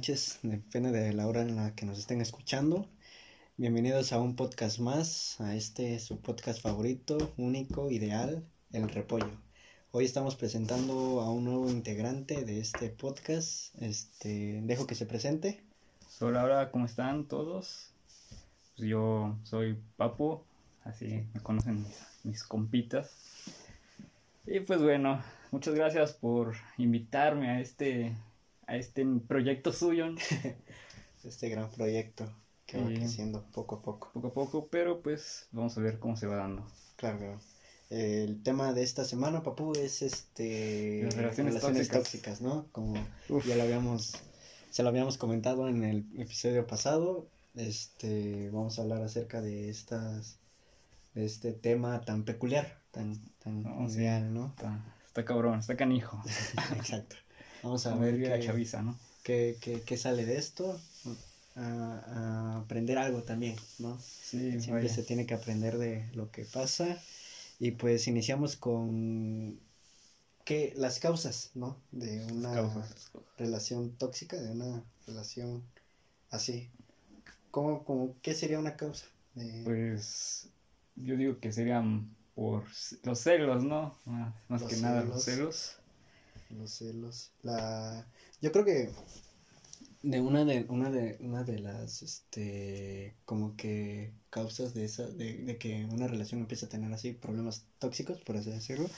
noches, 0.00 0.38
depende 0.42 0.92
de 0.92 1.12
la 1.12 1.26
hora 1.26 1.42
en 1.42 1.56
la 1.56 1.74
que 1.74 1.84
nos 1.84 1.98
estén 1.98 2.22
escuchando. 2.22 2.88
Bienvenidos 3.58 4.14
a 4.14 4.18
un 4.18 4.34
podcast 4.34 4.78
más, 4.78 5.38
a 5.42 5.54
este 5.54 5.98
su 5.98 6.22
podcast 6.22 6.62
favorito, 6.62 7.34
único, 7.36 7.90
ideal, 7.90 8.42
El 8.72 8.88
Repollo. 8.88 9.28
Hoy 9.90 10.06
estamos 10.06 10.36
presentando 10.36 11.20
a 11.20 11.30
un 11.30 11.44
nuevo 11.44 11.68
integrante 11.68 12.46
de 12.46 12.60
este 12.60 12.88
podcast. 12.88 13.74
Este, 13.82 14.62
dejo 14.62 14.86
que 14.86 14.94
se 14.94 15.04
presente. 15.04 15.62
Hola, 16.18 16.44
hola, 16.44 16.70
¿cómo 16.70 16.86
están 16.86 17.28
todos? 17.28 17.90
Pues 18.78 18.88
yo 18.88 19.36
soy 19.44 19.76
Papu, 19.98 20.40
así 20.82 21.26
me 21.34 21.40
conocen 21.42 21.82
mis, 21.82 22.06
mis 22.24 22.42
compitas. 22.42 23.14
Y 24.46 24.60
pues 24.60 24.80
bueno, 24.80 25.22
muchas 25.50 25.74
gracias 25.74 26.14
por 26.14 26.54
invitarme 26.78 27.50
a 27.50 27.60
este, 27.60 28.14
a 28.70 28.76
este 28.76 29.04
proyecto 29.26 29.72
suyo. 29.72 30.06
este 31.24 31.48
gran 31.48 31.70
proyecto 31.70 32.32
que 32.66 32.78
va 32.80 32.86
creciendo 32.86 33.44
poco 33.52 33.76
a 33.76 33.82
poco. 33.82 34.10
Poco 34.12 34.28
a 34.28 34.32
poco, 34.32 34.68
pero 34.68 35.02
pues 35.02 35.48
vamos 35.50 35.76
a 35.76 35.80
ver 35.80 35.98
cómo 35.98 36.16
se 36.16 36.28
va 36.28 36.36
dando. 36.36 36.64
Claro, 36.94 37.40
El 37.90 38.42
tema 38.44 38.72
de 38.72 38.84
esta 38.84 39.04
semana, 39.04 39.42
Papu, 39.42 39.72
es 39.72 40.02
este 40.02 41.02
Las 41.02 41.16
relaciones, 41.16 41.88
tóxicas. 41.88 42.40
¿no? 42.40 42.68
Como 42.70 42.94
ya 43.44 43.56
lo 43.56 43.64
habíamos, 43.64 44.12
se 44.70 44.84
lo 44.84 44.88
habíamos 44.88 45.18
comentado 45.18 45.68
en 45.68 45.82
el 45.82 46.06
episodio 46.16 46.64
pasado. 46.68 47.26
Este, 47.56 48.50
vamos 48.50 48.78
a 48.78 48.82
hablar 48.82 49.02
acerca 49.02 49.40
de 49.40 49.68
estas, 49.68 50.38
de 51.14 51.24
este 51.24 51.52
tema 51.52 52.02
tan 52.02 52.24
peculiar, 52.24 52.78
tan, 52.92 53.20
tan 53.40 53.64
ideal, 53.90 54.32
¿no? 54.32 54.54
Está 55.08 55.24
cabrón, 55.24 55.58
está 55.58 55.76
canijo. 55.76 56.22
Exacto. 56.76 57.16
Vamos 57.62 57.86
a, 57.86 57.94
ver 57.94 58.18
qué, 58.20 58.46
chaviza, 58.46 58.82
¿no? 58.82 58.98
Qué, 59.22 59.56
qué, 59.60 59.96
sale 59.96 60.24
de 60.24 60.38
esto. 60.38 60.80
A, 61.56 62.58
aprender 62.62 62.98
algo 62.98 63.22
también, 63.22 63.56
¿no? 63.78 63.98
Sí, 64.00 64.60
Siempre 64.60 64.88
se 64.88 65.02
tiene 65.02 65.26
que 65.26 65.34
aprender 65.34 65.78
de 65.78 66.08
lo 66.14 66.30
que 66.30 66.44
pasa. 66.44 66.98
Y 67.58 67.72
pues 67.72 68.08
iniciamos 68.08 68.56
con 68.56 69.58
que 70.44 70.72
las 70.76 70.98
causas, 70.98 71.50
¿no? 71.54 71.76
De 71.92 72.24
una 72.32 72.70
relación 73.36 73.90
tóxica, 73.92 74.40
de 74.40 74.50
una 74.50 74.82
relación 75.06 75.62
así. 76.30 76.70
¿Cómo, 77.50 77.84
cómo, 77.84 78.14
¿Qué 78.22 78.34
sería 78.34 78.58
una 78.58 78.76
causa? 78.76 79.06
Pues 79.64 80.48
yo 80.96 81.16
digo 81.16 81.38
que 81.38 81.52
serían 81.52 82.14
por 82.34 82.64
los 83.02 83.20
celos, 83.20 83.64
¿no? 83.64 83.96
Más, 84.48 84.62
que 84.62 84.76
nada 84.76 85.02
los 85.02 85.24
celos. 85.24 85.76
Los 86.50 86.72
celos. 86.72 87.32
La... 87.42 88.06
Yo 88.40 88.52
creo 88.52 88.64
que 88.64 88.90
de 90.02 90.20
una 90.20 90.44
de 90.44 90.64
una 90.68 90.90
de 90.90 91.18
una 91.20 91.44
de 91.44 91.58
las 91.58 92.02
este 92.02 93.14
como 93.26 93.54
que 93.56 94.12
causas 94.30 94.72
de 94.72 94.84
esa 94.84 95.06
de, 95.06 95.58
que 95.58 95.84
una 95.84 96.06
relación 96.06 96.40
empieza 96.40 96.66
a 96.66 96.68
tener 96.70 96.90
así 96.92 97.12
problemas 97.12 97.66
tóxicos 97.78 98.18
por 98.20 98.36
así 98.36 98.50
decirlo 98.50 98.88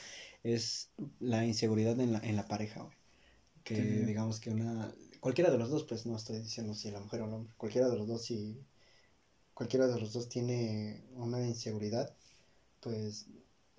es 0.45 0.91
la 1.19 1.45
inseguridad 1.45 1.99
en 1.99 2.13
la, 2.13 2.19
en 2.21 2.37
la 2.37 2.47
pareja 2.47 2.89
que 3.65 3.75
digamos 3.75 4.39
que 4.39 4.51
una 4.51 4.95
cualquiera 5.21 5.51
de 5.51 5.59
los 5.59 5.71
dos 5.71 5.85
pues 5.85 6.07
no 6.07 6.17
estoy 6.17 6.39
diciendo 6.39 6.75
si 6.75 6.91
la 6.91 7.01
mujer 7.01 7.23
o 7.23 7.27
el 7.27 7.33
hombre 7.33 7.55
cualquiera 7.57 7.89
de 7.89 7.97
los 7.97 8.07
dos 8.07 8.25
si 8.25 8.65
cualquiera 9.55 9.89
de 9.89 9.99
los 9.99 10.13
dos 10.13 10.29
tiene 10.29 11.03
una 11.15 11.45
inseguridad 11.45 12.15
pues 12.81 13.27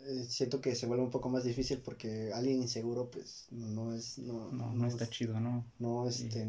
eh, 0.06 0.26
siento 0.30 0.62
que 0.62 0.76
se 0.76 0.86
vuelve 0.86 1.04
un 1.04 1.12
poco 1.12 1.30
más 1.30 1.44
difícil 1.44 1.80
porque 1.80 2.32
alguien 2.34 2.62
inseguro 2.62 3.10
pues 3.10 3.48
no 3.52 3.94
es 3.94 4.18
no 4.18 4.52
no, 4.52 4.88
está 4.88 5.10
chido 5.10 5.40
no 5.40 5.66
no 5.80 6.08
este 6.08 6.46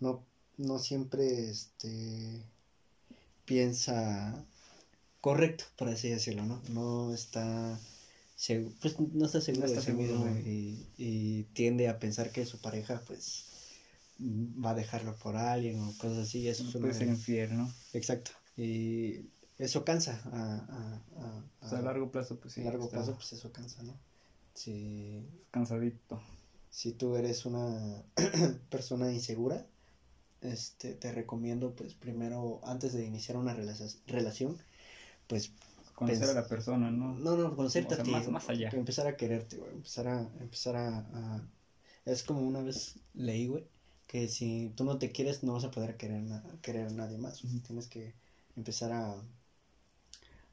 no 0.00 0.24
no 0.56 0.78
siempre 0.78 1.50
este 1.50 2.42
piensa 3.44 4.44
correcto 5.20 5.64
por 5.76 5.88
así 5.88 6.08
decirlo 6.08 6.44
no 6.44 6.60
no 6.68 7.12
está 7.12 7.78
pues 8.80 8.98
no 9.00 9.26
está 9.26 9.40
seguro, 9.40 9.68
de 9.68 9.80
sí 9.80 9.92
mismo 9.92 10.28
y, 10.28 10.86
y, 10.96 11.42
tiende 11.54 11.88
a 11.88 11.98
pensar 11.98 12.30
que 12.30 12.46
su 12.46 12.60
pareja 12.60 13.02
pues 13.06 13.46
va 14.20 14.70
a 14.70 14.74
dejarlo 14.74 15.16
por 15.16 15.36
alguien 15.36 15.80
o 15.80 15.92
cosas 15.98 16.18
así 16.18 16.48
eso 16.48 16.64
puede 16.78 16.94
ser 16.94 17.08
infierno 17.08 17.72
exacto. 17.92 18.30
Y 18.56 19.26
eso 19.58 19.84
cansa. 19.84 20.20
A, 20.32 21.02
a, 21.62 21.76
a, 21.76 21.82
largo 21.82 22.10
plazo, 22.10 22.38
pues 22.38 22.54
sí. 22.54 22.62
A 22.62 22.64
largo 22.64 22.88
plazo, 22.88 23.14
pues 23.14 23.32
eso 23.32 23.52
cansa, 23.52 23.82
¿no? 23.82 23.94
Si, 24.54 25.26
Cansadito. 25.50 26.20
Si 26.70 26.92
tú 26.92 27.16
eres 27.16 27.44
una 27.44 28.02
persona 28.70 29.12
insegura, 29.12 29.66
este, 30.40 30.94
te 30.94 31.12
recomiendo, 31.12 31.74
pues 31.74 31.94
primero, 31.94 32.60
antes 32.64 32.92
de 32.92 33.04
iniciar 33.04 33.36
una 33.36 33.54
relación, 33.54 34.56
pues 35.26 35.52
conocer 35.94 36.30
a 36.30 36.34
la 36.34 36.46
persona, 36.46 36.90
¿no? 36.90 37.14
No, 37.14 37.36
no, 37.36 37.56
conocerte 37.56 37.94
a 37.94 38.02
ti. 38.02 38.10
Más, 38.10 38.48
allá. 38.48 38.70
Empezar 38.72 39.08
a 39.08 39.16
quererte, 39.16 39.56
güey. 39.56 39.72
Empezar 39.72 40.06
a, 40.06 40.20
empezar 40.40 40.76
a, 40.76 41.42
Es 42.04 42.22
como 42.22 42.42
una 42.42 42.62
vez 42.62 43.00
leí, 43.14 43.48
güey, 43.48 43.66
que 44.06 44.28
si 44.28 44.72
tú 44.76 44.84
no 44.84 44.98
te 44.98 45.10
quieres, 45.10 45.42
no 45.42 45.54
vas 45.54 45.64
a 45.64 45.72
poder 45.72 45.96
querer, 45.96 46.22
querer 46.62 46.86
a 46.86 46.90
nadie 46.90 47.18
más. 47.18 47.42
Tienes 47.66 47.88
que 47.88 48.14
empezar 48.56 48.92
a, 48.92 49.16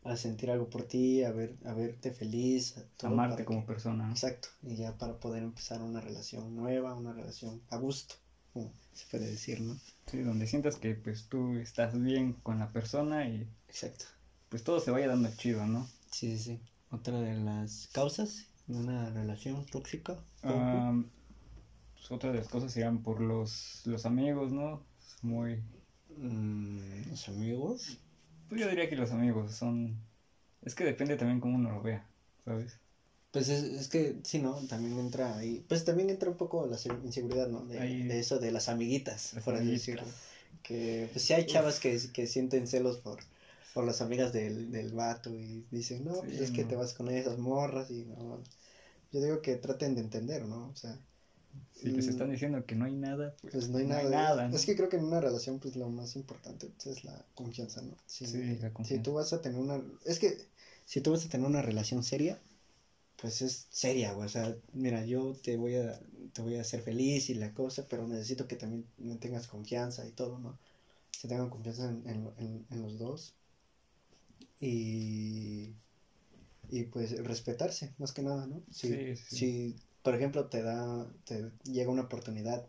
a 0.06 0.16
sentir 0.16 0.52
algo 0.52 0.70
por 0.70 0.84
ti, 0.84 1.24
a, 1.24 1.32
ver, 1.32 1.58
a 1.66 1.74
verte 1.74 2.12
feliz. 2.12 2.76
Amarte 3.02 3.44
como 3.44 3.66
persona. 3.66 4.10
Exacto, 4.12 4.50
y 4.62 4.76
ya 4.76 4.98
para 4.98 5.20
poder 5.20 5.44
empezar 5.44 5.82
una 5.82 6.00
relación 6.00 6.56
nueva, 6.56 6.94
una 6.94 7.12
relación 7.12 7.62
a 7.70 7.78
gusto, 7.78 8.16
como 8.54 8.72
se 8.94 9.06
puede 9.10 9.28
decir, 9.28 9.62
¿no? 9.62 9.78
Sí, 10.06 10.22
donde 10.22 10.46
sientas 10.46 10.76
que 10.76 10.94
pues 10.94 11.28
tú 11.28 11.58
estás 11.58 12.00
bien 12.00 12.34
con 12.44 12.60
la 12.60 12.70
persona 12.70 13.28
y... 13.28 13.48
Exacto. 13.68 14.06
Pues 14.50 14.64
todo 14.64 14.80
se 14.80 14.92
vaya 14.92 15.08
dando 15.08 15.30
chido, 15.36 15.66
¿no? 15.66 15.88
Sí, 16.12 16.38
sí, 16.38 16.44
sí. 16.44 16.60
Otra 16.92 17.20
de 17.20 17.36
las 17.36 17.88
causas 17.92 18.46
de 18.68 18.78
una 18.78 19.10
relación 19.10 19.66
tóxica. 19.66 20.20
pues 20.42 22.12
otra 22.12 22.32
de 22.32 22.38
las 22.38 22.48
cosas 22.48 22.72
serían 22.72 23.02
por 23.02 23.22
los, 23.22 23.82
los 23.86 24.06
amigos, 24.06 24.52
¿no? 24.52 24.84
Muy... 25.24 25.64
Mm, 26.18 27.10
los 27.10 27.28
amigos 27.28 27.98
pues 28.50 28.62
yo 28.62 28.70
diría 28.70 28.90
que 28.90 28.96
los 28.96 29.12
amigos 29.12 29.54
son... 29.54 29.98
Es 30.62 30.76
que 30.76 30.84
depende 30.84 31.16
también 31.16 31.40
cómo 31.40 31.56
uno 31.56 31.72
lo 31.72 31.82
vea, 31.82 32.06
¿sabes? 32.44 32.80
Pues 33.32 33.50
es, 33.50 33.64
es 33.64 33.88
que, 33.90 34.20
sí, 34.24 34.40
¿no? 34.40 34.56
También 34.68 34.98
entra 34.98 35.38
ahí... 35.38 35.64
Pues 35.68 35.84
también 35.84 36.10
entra 36.10 36.30
un 36.30 36.38
poco 36.38 36.66
la 36.66 36.78
inseguridad, 37.04 37.50
¿no? 37.50 37.66
De, 37.66 38.20
eso 38.20 38.40
de 38.40 38.52
las 38.52 38.70
amiguitas, 38.70 39.36
por 39.44 39.56
así 39.56 39.72
decirlo. 39.72 40.04
Que, 40.64 41.10
pues 41.12 41.24
sí 41.26 41.34
hay 41.34 41.46
chavas 41.46 41.80
que, 41.80 42.00
que 42.14 42.28
sienten 42.28 42.66
celos 42.66 42.98
por, 42.98 43.20
por 43.74 43.86
las 43.86 44.02
amigas 44.02 44.32
del, 44.34 44.72
del 44.72 44.92
vato 44.94 45.30
y 45.36 45.66
dicen, 45.70 46.06
no, 46.06 46.22
pues 46.22 46.40
es 46.40 46.52
que 46.52 46.64
te 46.64 46.76
vas 46.76 46.94
con 46.94 47.10
esas 47.10 47.38
morras 47.38 47.92
y 47.92 48.06
no... 48.06 48.42
Yo 49.12 49.22
digo 49.22 49.42
que 49.42 49.56
traten 49.56 49.96
de 49.96 50.02
entender, 50.02 50.46
¿no? 50.46 50.70
O 50.70 50.76
sea, 50.76 50.98
si 51.74 51.92
les 51.92 52.08
están 52.08 52.32
diciendo 52.32 52.66
que 52.66 52.76
no 52.76 52.86
hay 52.86 52.96
nada, 52.96 53.36
pues, 53.42 53.54
pues 53.54 53.70
no 53.70 53.78
hay 53.78 53.86
nada. 53.86 54.50
Es 54.50 54.66
que 54.66 54.76
creo 54.76 54.90
que 54.90 54.98
en 54.98 55.04
una 55.04 55.20
relación, 55.20 55.60
pues 55.60 55.76
lo 55.76 55.90
más 55.90 56.16
importante 56.16 56.72
es 56.86 57.04
la 57.04 57.26
confianza, 57.36 57.82
¿no? 57.82 57.96
Si, 58.06 58.26
sí, 58.26 58.58
la 58.62 58.72
confianza. 58.72 58.96
Si 58.96 59.00
tú 59.00 59.14
vas 59.14 59.34
a 59.34 59.42
tener 59.42 59.60
una. 59.60 59.82
Es 60.06 60.20
que 60.20 60.38
si 60.86 61.02
tú 61.02 61.12
vas 61.12 61.26
a 61.26 61.30
tener 61.30 61.46
una 61.46 61.62
relación 61.62 62.04
seria, 62.04 62.40
pues 63.18 63.42
es 63.42 63.68
seria, 63.70 64.14
güey. 64.14 64.26
O 64.26 64.30
sea, 64.30 64.56
mira, 64.74 65.06
yo 65.06 65.34
te 65.34 65.58
voy 65.58 65.76
a, 65.76 66.00
te 66.34 66.42
voy 66.42 66.56
a 66.56 66.62
hacer 66.62 66.82
feliz 66.82 67.30
y 67.30 67.34
la 67.34 67.54
cosa, 67.54 67.86
pero 67.90 68.08
necesito 68.08 68.48
que 68.48 68.56
también 68.56 68.86
me 68.98 69.16
tengas 69.18 69.48
confianza 69.48 70.08
y 70.08 70.12
todo, 70.12 70.40
¿no? 70.40 70.58
Se 71.12 71.28
tengan 71.28 71.50
confianza 71.50 71.90
en, 71.90 72.32
en, 72.38 72.66
en, 72.70 72.82
los 72.82 72.98
dos. 72.98 73.34
Y. 74.60 75.74
Y 76.70 76.84
pues 76.86 77.24
respetarse, 77.24 77.94
más 78.00 78.12
que 78.12 78.24
nada, 78.24 78.48
¿no? 78.48 78.64
sí, 78.72 79.16
sí. 79.16 79.36
Si 79.36 79.76
por 80.06 80.14
ejemplo, 80.14 80.46
te 80.46 80.62
da, 80.62 81.08
te 81.24 81.50
llega 81.64 81.90
una 81.90 82.04
oportunidad 82.04 82.64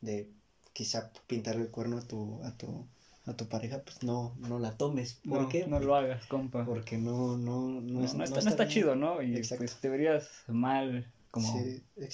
de 0.00 0.28
quizá 0.72 1.12
pintar 1.28 1.54
el 1.54 1.70
cuerno 1.70 1.96
a 1.96 2.02
tu, 2.02 2.42
a 2.42 2.56
tu, 2.56 2.84
a 3.24 3.34
tu 3.34 3.48
pareja, 3.48 3.82
pues 3.84 4.02
no, 4.02 4.34
no 4.40 4.58
la 4.58 4.76
tomes. 4.76 5.20
¿Por 5.28 5.42
no, 5.42 5.48
qué? 5.48 5.64
No 5.68 5.78
lo 5.78 5.94
hagas, 5.94 6.26
compa. 6.26 6.64
Porque 6.64 6.98
no, 6.98 7.38
no, 7.38 7.68
no, 7.68 7.80
no, 7.80 8.04
está, 8.04 8.40
no 8.40 8.50
está, 8.50 8.66
chido, 8.66 8.96
¿no? 8.96 9.22
Y 9.22 9.40
pues 9.56 9.76
te 9.76 9.88
verías 9.88 10.28
mal 10.48 11.08
como 11.30 11.56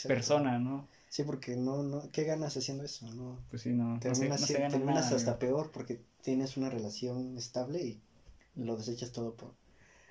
persona, 0.07 0.59
¿no? 0.59 0.87
Sí, 1.09 1.23
porque 1.23 1.57
no, 1.57 1.83
no, 1.83 2.11
¿qué 2.13 2.25
ganas 2.25 2.55
haciendo 2.55 2.85
eso? 2.85 3.11
No, 3.15 3.39
pues 3.49 3.63
sí, 3.63 3.71
no. 3.71 3.99
Terminas, 4.01 4.47
terminas 4.47 5.13
hasta 5.13 5.39
peor 5.39 5.71
porque 5.73 6.03
tienes 6.21 6.59
una 6.59 6.69
relación 6.69 7.39
estable 7.39 7.81
y 7.81 8.03
lo 8.55 8.77
desechas 8.77 9.13
todo 9.13 9.35
por, 9.35 9.55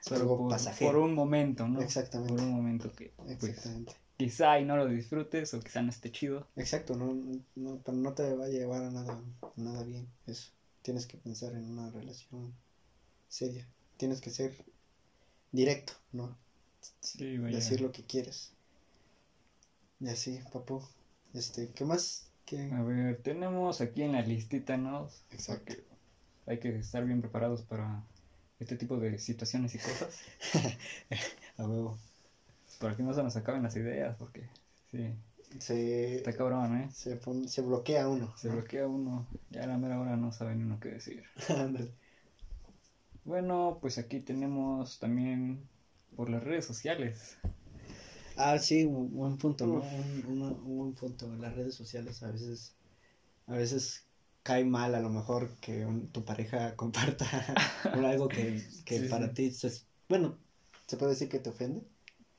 algo 0.09 0.49
pasajero. 0.49 0.93
Por 0.93 0.99
un 0.99 1.13
momento, 1.13 1.67
¿no? 1.67 1.79
Exactamente. 1.79 2.33
Por 2.33 2.41
un 2.41 2.51
momento 2.53 2.91
que, 2.91 3.13
pues, 3.15 3.43
Exactamente 3.43 4.00
quizá 4.21 4.59
y 4.59 4.65
no 4.65 4.77
lo 4.77 4.87
disfrutes 4.87 5.53
o 5.55 5.59
quizá 5.59 5.81
no 5.81 5.89
esté 5.89 6.11
chido. 6.11 6.47
Exacto, 6.55 6.95
no, 6.95 7.11
no, 7.55 7.81
pero 7.83 7.97
no 7.97 8.13
te 8.13 8.35
va 8.35 8.45
a 8.45 8.49
llevar 8.49 8.83
a 8.83 8.91
nada, 8.91 9.19
nada 9.55 9.83
bien 9.83 10.07
eso. 10.27 10.51
Tienes 10.83 11.07
que 11.07 11.17
pensar 11.17 11.53
en 11.53 11.65
una 11.71 11.89
relación 11.89 12.53
seria. 13.27 13.67
Tienes 13.97 14.21
que 14.21 14.29
ser 14.29 14.53
directo, 15.51 15.93
¿no? 16.11 16.37
Sí, 16.99 17.37
Decir 17.37 17.81
lo 17.81 17.91
que 17.91 18.03
quieres. 18.03 18.51
Y 19.99 20.09
así, 20.09 20.39
papu. 20.53 20.83
Este, 21.33 21.69
¿qué 21.73 21.85
más? 21.85 22.27
¿Qué? 22.45 22.69
A 22.73 22.83
ver, 22.83 23.21
tenemos 23.23 23.81
aquí 23.81 24.03
en 24.03 24.11
la 24.11 24.21
listita, 24.21 24.77
¿no? 24.77 25.09
Exacto. 25.31 25.73
Porque 25.73 25.83
hay 26.45 26.59
que 26.59 26.77
estar 26.77 27.05
bien 27.05 27.21
preparados 27.21 27.63
para 27.63 28.03
este 28.59 28.75
tipo 28.77 28.97
de 28.97 29.17
situaciones 29.17 29.73
y 29.73 29.79
cosas. 29.79 30.19
A 31.57 31.67
huevo. 31.67 31.97
Para 32.81 32.95
que 32.95 33.03
no 33.03 33.13
se 33.13 33.23
nos 33.23 33.35
acaben 33.35 33.63
las 33.63 33.75
ideas, 33.75 34.15
porque 34.17 34.49
sí, 34.89 35.13
Se, 35.59 36.15
está 36.15 36.33
cabrón, 36.33 36.77
¿eh? 36.77 36.89
se, 36.91 37.15
pon- 37.15 37.47
se 37.47 37.61
bloquea 37.61 38.07
uno. 38.07 38.33
Se 38.37 38.49
bloquea 38.49 38.87
uno, 38.87 39.25
ya 39.51 39.63
a 39.63 39.67
la 39.67 39.77
mera 39.77 39.99
hora 39.99 40.15
no 40.17 40.31
sabe 40.31 40.55
ni 40.55 40.63
uno 40.63 40.79
qué 40.79 40.89
decir. 40.89 41.23
Bueno, 43.23 43.77
pues 43.81 43.97
aquí 43.97 44.19
tenemos 44.19 44.99
también 44.99 45.59
por 46.15 46.29
las 46.29 46.43
redes 46.43 46.65
sociales. 46.65 47.37
Ah, 48.37 48.57
sí, 48.57 48.85
buen 48.85 49.37
punto, 49.37 49.67
¿no? 49.67 49.75
Un, 49.75 50.41
un- 50.41 50.41
un 50.65 50.77
buen 50.77 50.93
punto. 50.93 51.27
Las 51.39 51.55
redes 51.55 51.75
sociales 51.75 52.23
a 52.23 52.31
veces, 52.31 52.73
a 53.47 53.53
veces 53.53 54.03
cae 54.43 54.65
mal 54.65 54.95
a 54.95 55.01
lo 55.01 55.09
mejor 55.09 55.49
que 55.61 55.85
un- 55.85 56.07
tu 56.07 56.23
pareja 56.25 56.75
comparta 56.77 57.25
algo 57.93 58.27
que, 58.29 58.61
que 58.85 58.99
Sí, 58.99 59.07
para 59.09 59.27
sí. 59.27 59.33
ti, 59.35 59.51
se- 59.51 59.85
bueno, 60.09 60.37
se 60.87 60.97
puede 60.97 61.11
decir 61.11 61.29
que 61.29 61.39
te 61.39 61.49
ofende, 61.49 61.83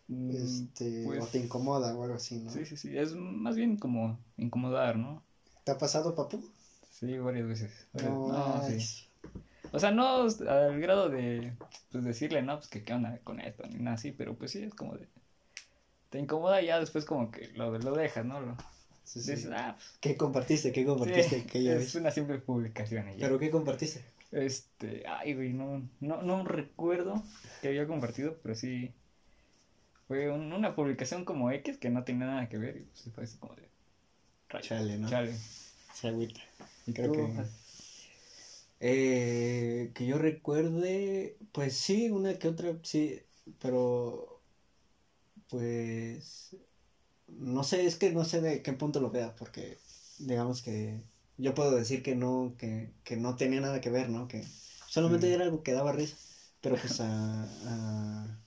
este, 0.08 1.04
pues- 1.04 1.22
o 1.22 1.26
te 1.26 1.38
incomoda 1.38 1.94
o 1.94 2.02
algo 2.02 2.14
así, 2.16 2.38
¿no? 2.38 2.50
Sí, 2.50 2.64
sí, 2.66 2.76
sí, 2.76 2.96
es 2.96 3.14
más 3.14 3.56
bien 3.56 3.76
como 3.76 4.18
incomodar, 4.36 4.96
¿no? 4.96 5.22
¿Te 5.64 5.72
ha 5.72 5.78
pasado, 5.78 6.14
papu? 6.14 6.42
Sí, 6.90 7.18
varias 7.18 7.46
veces. 7.46 7.86
No, 7.94 8.28
no, 8.28 8.62
sí. 8.62 9.06
O 9.72 9.78
sea, 9.78 9.90
no 9.90 10.22
al 10.48 10.80
grado 10.80 11.08
de 11.08 11.52
pues, 11.90 12.04
decirle, 12.04 12.42
no, 12.42 12.56
pues 12.56 12.68
que 12.68 12.84
qué 12.84 12.92
onda 12.92 13.18
con 13.24 13.40
esto, 13.40 13.64
ni 13.66 13.76
nada 13.76 13.94
así, 13.96 14.12
pero 14.12 14.34
pues 14.34 14.50
sí, 14.50 14.62
es 14.62 14.74
como 14.74 14.94
de... 14.96 15.08
Te 16.10 16.18
incomoda 16.18 16.60
y 16.60 16.66
ya 16.66 16.78
después 16.78 17.04
como 17.04 17.30
que 17.30 17.48
lo, 17.54 17.76
lo 17.78 17.94
dejas, 17.94 18.24
¿no? 18.24 18.40
Lo, 18.40 18.56
Sí, 19.04 19.20
sí. 19.20 19.30
dices, 19.32 19.50
ah, 19.54 19.74
pues, 19.76 19.98
¿Qué 20.00 20.16
compartiste? 20.16 20.72
¿Qué 20.72 20.82
sí, 20.82 20.86
compartiste? 20.86 21.36
aquella 21.48 21.72
es 21.74 21.78
vez? 21.80 21.94
una 21.94 22.10
simple 22.10 22.38
publicación 22.38 23.08
y 23.08 23.16
ya. 23.16 23.26
¿Pero 23.26 23.38
qué 23.38 23.50
compartiste? 23.50 24.04
Este, 24.30 25.04
ay, 25.06 25.34
güey, 25.34 25.52
no, 25.52 25.88
no, 26.00 26.22
no 26.22 26.44
recuerdo 26.44 27.22
que 27.60 27.68
había 27.68 27.86
compartido, 27.86 28.38
pero 28.42 28.54
sí 28.54 28.92
fue 30.12 30.30
un- 30.30 30.52
una 30.52 30.74
publicación 30.74 31.24
como 31.24 31.50
X 31.50 31.78
que 31.78 31.88
no 31.88 32.04
tenía 32.04 32.26
nada 32.26 32.46
que 32.50 32.58
ver 32.58 32.76
y 32.76 32.80
pues 32.80 33.08
fue 33.14 33.24
así 33.24 33.38
como 33.38 33.54
de... 33.54 33.66
Chale, 34.60 34.98
¿no? 34.98 35.08
Chale. 35.08 35.34
Se 35.94 36.08
agüita. 36.08 36.40
¿Y 36.86 36.92
Creo 36.92 37.12
que- 37.12 37.34
Eh, 38.80 39.90
que 39.94 40.04
yo 40.06 40.18
recuerde, 40.18 41.38
pues 41.52 41.74
sí, 41.74 42.10
una 42.10 42.34
que 42.38 42.48
otra, 42.48 42.74
sí, 42.82 43.20
pero 43.58 44.42
pues 45.48 46.56
no 47.28 47.64
sé, 47.64 47.86
es 47.86 47.96
que 47.96 48.10
no 48.12 48.24
sé 48.26 48.40
de 48.42 48.60
qué 48.62 48.72
punto 48.74 49.00
lo 49.00 49.10
vea, 49.10 49.34
porque 49.36 49.78
digamos 50.18 50.60
que 50.60 51.04
yo 51.38 51.54
puedo 51.54 51.74
decir 51.74 52.02
que 52.02 52.14
no, 52.16 52.54
que, 52.58 52.92
que 53.04 53.16
no 53.16 53.36
tenía 53.36 53.60
nada 53.60 53.80
que 53.80 53.88
ver, 53.88 54.10
¿no? 54.10 54.28
Que 54.28 54.44
solamente 54.88 55.32
era 55.32 55.44
algo 55.44 55.62
que 55.62 55.72
daba 55.72 55.92
risa, 55.92 56.16
pero 56.60 56.76
pues 56.76 57.00
a, 57.00 57.44
a, 57.44 58.41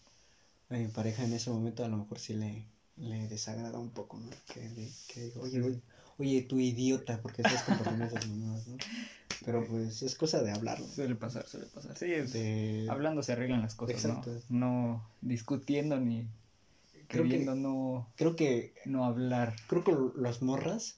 a 0.75 0.79
mi 0.79 0.87
pareja 0.87 1.23
en 1.23 1.33
ese 1.33 1.49
momento 1.49 1.83
a 1.83 1.87
lo 1.87 1.97
mejor 1.97 2.19
sí 2.19 2.33
le, 2.33 2.65
le 2.97 3.27
desagrada 3.27 3.79
un 3.79 3.89
poco, 3.91 4.17
¿no? 4.19 4.29
Que, 4.53 4.69
le- 4.69 4.91
que 5.07 5.21
digo, 5.25 5.41
oye, 5.41 5.61
oye, 5.61 5.81
oye, 6.17 6.41
tú 6.43 6.59
idiota, 6.59 7.21
porque 7.21 7.41
estás 7.41 7.63
compartiendo 7.63 8.05
esas 8.05 8.27
mamadas, 8.27 8.67
¿no? 8.67 8.77
Pero 9.43 9.65
pues 9.67 10.01
es 10.01 10.15
cosa 10.15 10.41
de 10.41 10.51
hablarlo. 10.51 10.87
Suele 10.87 11.15
pasar, 11.15 11.45
suele 11.47 11.67
pasar. 11.67 11.97
Sí, 11.97 12.05
es- 12.11 12.33
De... 12.33 12.87
hablando 12.89 13.21
se 13.23 13.33
arreglan 13.33 13.61
las 13.61 13.75
cosas, 13.75 13.95
Exacto. 13.95 14.31
¿no? 14.49 14.59
No 14.59 15.09
discutiendo 15.21 15.99
ni 15.99 16.27
Creo 17.07 17.23
que- 17.23 17.29
queriendo 17.29 17.55
no, 17.55 18.07
Creo 18.15 18.35
que 18.35 18.73
no 18.85 19.05
hablar. 19.05 19.55
creo 19.67 19.83
que 19.83 19.95
las 20.19 20.41
morras, 20.41 20.97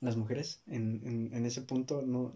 las 0.00 0.16
mujeres, 0.16 0.60
en, 0.66 1.00
en, 1.04 1.34
en 1.34 1.46
ese 1.46 1.60
punto 1.62 2.02
no 2.02 2.32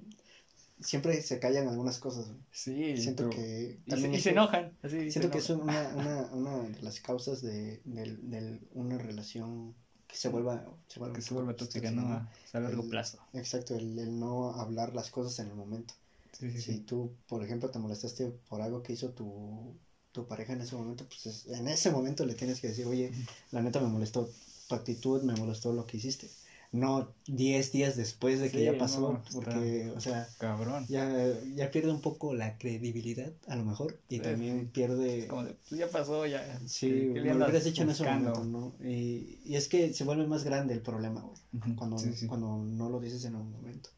siempre 0.81 1.21
se 1.23 1.39
callan 1.39 1.69
algunas 1.69 1.99
cosas. 1.99 2.27
güey. 2.27 2.39
Sí, 2.53 2.97
Siento 2.97 3.29
pero- 3.31 3.37
que 3.43 3.81
y, 3.87 4.21
se, 4.21 4.31
y 4.31 4.33
enojan. 4.33 4.77
Así, 4.83 5.11
Siento 5.11 5.29
se 5.29 5.31
que 5.31 5.39
es 5.39 5.51
una, 5.51 5.93
una, 5.97 6.23
una 6.33 6.59
de 6.69 6.83
las 6.83 7.01
causas 7.01 7.43
de, 7.43 7.81
del- 7.85 8.31
del- 8.31 8.61
una 8.73 8.99
relación 8.99 9.75
que 10.07 10.17
se 10.17 10.29
vuelva, 10.29 10.65
se 10.89 10.99
vuelva, 11.01 11.17
que 11.17 11.23
se 11.23 11.35
tóxica, 11.55 11.91
¿no? 11.91 12.03
A, 12.09 12.31
a 12.53 12.61
largo 12.61 12.83
El- 12.83 12.89
plazo. 12.89 13.19
Exacto, 13.33 13.75
el, 13.75 13.99
el 13.99 14.19
no 14.19 14.51
hablar 14.53 14.95
las 14.95 15.11
cosas 15.11 15.39
en 15.41 15.49
el 15.49 15.55
momento. 15.57 15.95
Sí, 16.33 16.51
sí, 16.51 16.61
Si 16.61 16.73
sí. 16.75 16.79
tú, 16.81 17.13
por 17.29 17.45
ejemplo, 17.45 17.71
te 17.71 17.79
molestaste 17.79 18.27
por 18.49 18.61
algo 18.61 18.83
que 18.83 18.93
hizo 18.93 19.11
tu, 19.11 19.75
tu 20.13 20.27
pareja 20.27 20.53
en 20.53 20.61
ese 20.61 20.75
momento, 20.77 21.07
pues 21.07 21.27
es- 21.27 21.47
en 21.47 21.69
ese 21.69 21.91
momento 21.91 22.25
le 22.27 22.35
tienes 22.35 22.61
que 22.61 22.69
decir, 22.69 22.87
oye, 22.87 23.13
la 23.53 23.63
neta 23.63 23.81
me 23.81 23.89
molestó 23.89 24.29
tu 24.69 24.75
actitud, 24.75 25.23
me 25.23 25.35
molestó 25.37 25.73
lo 25.73 25.87
que 25.87 25.97
hiciste. 25.97 26.29
No 26.75 27.15
10 27.27 27.71
días 27.73 27.97
después 27.97 28.41
de 28.41 28.51
que 28.51 28.59
Sí, 28.59 28.65
ya 28.65 28.77
pasó, 28.79 29.21
porque, 29.33 29.91
o 29.97 30.01
sea, 30.01 30.29
Cabrón. 30.39 30.87
ya, 30.89 31.09
ya 31.55 31.71
pierde 31.71 31.91
un 31.93 32.01
poco 32.01 32.35
la 32.35 32.59
credibilidad, 32.59 33.33
a 33.47 33.57
lo 33.57 33.65
mejor, 33.65 33.99
y 34.09 34.17
Sí, 34.17 34.23
también 34.23 34.61
sí. 34.61 34.71
pierde... 34.73 35.21
Es 35.21 35.27
como 35.27 35.45
de, 35.45 35.55
pues 35.69 35.79
ya 35.81 35.89
pasó, 35.89 36.27
ya. 36.27 36.59
Sí, 36.67 36.89
¿qué- 36.89 37.11
qué 37.15 37.21
me 37.21 37.27
le 37.27 37.35
lo 37.35 37.45
hubieras 37.45 37.65
dicho 37.65 37.83
en 37.83 37.91
ese 37.91 38.03
buscando? 38.03 38.35
momento, 38.35 38.75
¿no? 38.81 38.89
Y, 38.89 39.39
y 39.45 39.55
es 39.55 39.69
que 39.69 39.93
se 39.93 40.05
vuelve 40.05 40.27
más 40.27 40.43
grande 40.45 40.75
el 40.75 40.83
problema, 40.83 41.21
güey 41.21 41.37
cuando, 41.77 41.97
cuando 42.29 42.59
no 42.59 42.89
lo 42.91 43.01
dices 43.01 43.25
en 43.25 43.37
un 43.37 43.51
momento. 43.53 43.91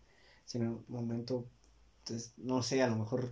Si 0.44 0.58
en 0.58 0.68
un 0.68 0.84
momento, 0.88 1.46
pues, 2.04 2.32
no 2.36 2.62
sé, 2.62 2.82
a 2.82 2.88
lo 2.88 2.96
mejor 2.96 3.30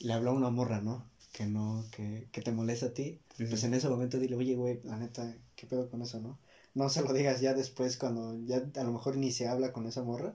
le 0.00 0.12
habló 0.12 0.30
a 0.30 0.34
una 0.34 0.50
morra, 0.50 0.80
¿no? 0.80 1.04
Que 1.32 1.46
no, 1.46 1.84
que, 1.90 2.28
que 2.32 2.40
te 2.40 2.52
molesta 2.52 2.86
a 2.86 2.94
ti. 2.94 3.18
Pues 3.36 3.64
en 3.64 3.74
ese 3.74 3.88
momento 3.88 4.18
dile, 4.18 4.36
oye, 4.36 4.54
güey, 4.54 4.80
la 4.84 4.96
neta, 4.96 5.34
¿qué 5.56 5.66
pedo 5.66 5.90
con 5.90 6.02
eso, 6.02 6.20
no? 6.20 6.38
No 6.76 6.88
se 6.90 7.02
lo 7.02 7.12
digas 7.12 7.40
ya 7.40 7.54
después 7.54 7.96
cuando 7.96 8.34
ya 8.44 8.58
a 8.76 8.84
lo 8.84 8.92
mejor 8.92 9.16
ni 9.16 9.32
se 9.32 9.48
habla 9.48 9.72
con 9.72 9.86
esa 9.86 10.02
morra 10.02 10.34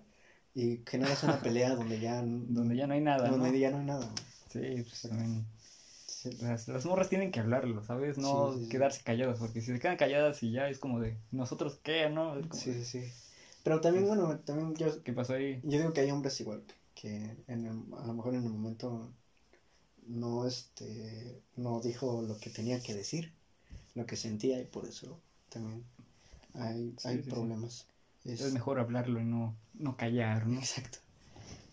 y 0.54 0.82
generas 0.86 1.24
una 1.24 1.40
pelea 1.40 1.76
donde 1.76 2.00
ya, 2.00 2.22
Donde 2.26 2.76
ya 2.76 2.88
no 2.88 2.94
hay 2.94 3.02
nada, 3.02 3.30
donde 3.30 3.52
¿no? 3.52 3.58
ya 3.58 3.70
no 3.72 3.78
hay 3.78 3.86
nada, 3.86 4.06
güey. 4.06 4.26
Sí, 4.50 4.82
pues 4.84 5.02
también. 5.04 5.46
Sí, 6.08 6.30
Las, 6.42 6.68
las 6.68 6.86
morras 6.86 7.10
tienen 7.10 7.32
que 7.32 7.40
hablarlo, 7.40 7.84
¿sabes? 7.84 8.18
No 8.18 8.52
Sí, 8.52 8.60
sí, 8.60 8.66
sí. 8.66 8.70
quedarse 8.72 9.02
calladas, 9.04 9.38
porque 9.40 9.62
si 9.62 9.72
se 9.72 9.80
quedan 9.80 9.98
calladas 9.98 10.44
y 10.44 10.52
ya 10.52 10.68
es 10.68 10.80
como 10.80 11.00
de, 11.00 11.16
¿nosotros 11.32 11.80
qué, 11.84 12.10
no? 12.10 12.38
Es 12.38 12.48
como, 12.48 12.62
sí, 12.62 12.74
sí, 12.74 12.86
sí. 12.86 13.12
Pero 13.64 13.80
también, 13.80 14.08
bueno, 14.08 14.38
también 14.40 14.76
yo, 14.76 15.02
¿Qué 15.04 15.14
pasó 15.14 15.34
ahí? 15.34 15.60
Yo 15.64 15.78
digo 15.80 15.94
que 15.94 16.02
hay 16.02 16.12
hombres 16.12 16.40
igual, 16.42 16.64
que 16.96 17.38
en 17.48 17.66
el- 17.66 17.94
a 18.00 18.06
lo 18.08 18.14
mejor 18.14 18.34
en 18.34 18.44
el 18.44 18.50
momento 18.50 19.10
no, 20.08 20.48
este, 20.48 21.42
no 21.56 21.80
dijo 21.82 22.22
lo 22.24 22.38
que 22.38 22.50
tenía 22.50 22.80
que 22.82 22.94
decir, 22.94 23.32
lo 23.96 24.06
que 24.06 24.16
sentía 24.16 24.60
y 24.60 24.66
por 24.66 24.86
eso 24.86 25.20
también 25.50 25.84
hay, 26.56 26.94
Sí, 26.98 27.08
hay 27.10 27.18
sí, 27.18 27.24
sí. 27.24 27.30
problemas. 27.30 27.88
Es- 28.26 28.42
Es 28.42 28.54
mejor 28.54 28.80
hablarlo 28.80 29.20
y 29.20 29.26
no, 29.26 29.56
no 29.74 29.98
callar, 29.98 30.48
¿no? 30.48 30.60
Exacto. 30.60 31.00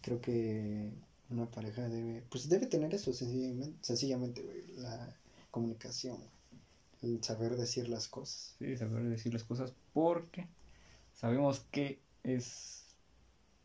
Creo 0.03 0.21
que 0.21 0.91
una 1.31 1.47
pareja 1.47 1.89
debe, 1.89 2.23
pues 2.31 2.49
debe 2.49 2.67
tener 2.67 2.95
eso 2.95 3.13
sencillamente, 3.13 3.77
sencillamente 3.83 4.43
güey, 4.43 4.67
la 4.79 5.15
comunicación, 5.51 6.17
el 7.03 7.23
saber 7.23 7.57
decir 7.57 7.89
las 7.89 8.09
cosas. 8.09 8.55
Sí, 8.59 8.77
saber 8.77 9.05
decir 9.05 9.33
las 9.35 9.45
cosas 9.45 9.75
porque 9.93 10.47
sabemos 11.15 11.61
que 11.71 12.01
es, 12.23 12.85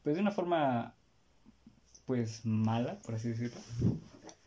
pues 0.03 0.15
de 0.15 0.21
una 0.21 0.31
forma, 0.31 0.93
pues 2.05 2.45
mala, 2.45 2.99
por 3.01 3.15
así 3.15 3.29
decirlo, 3.29 3.59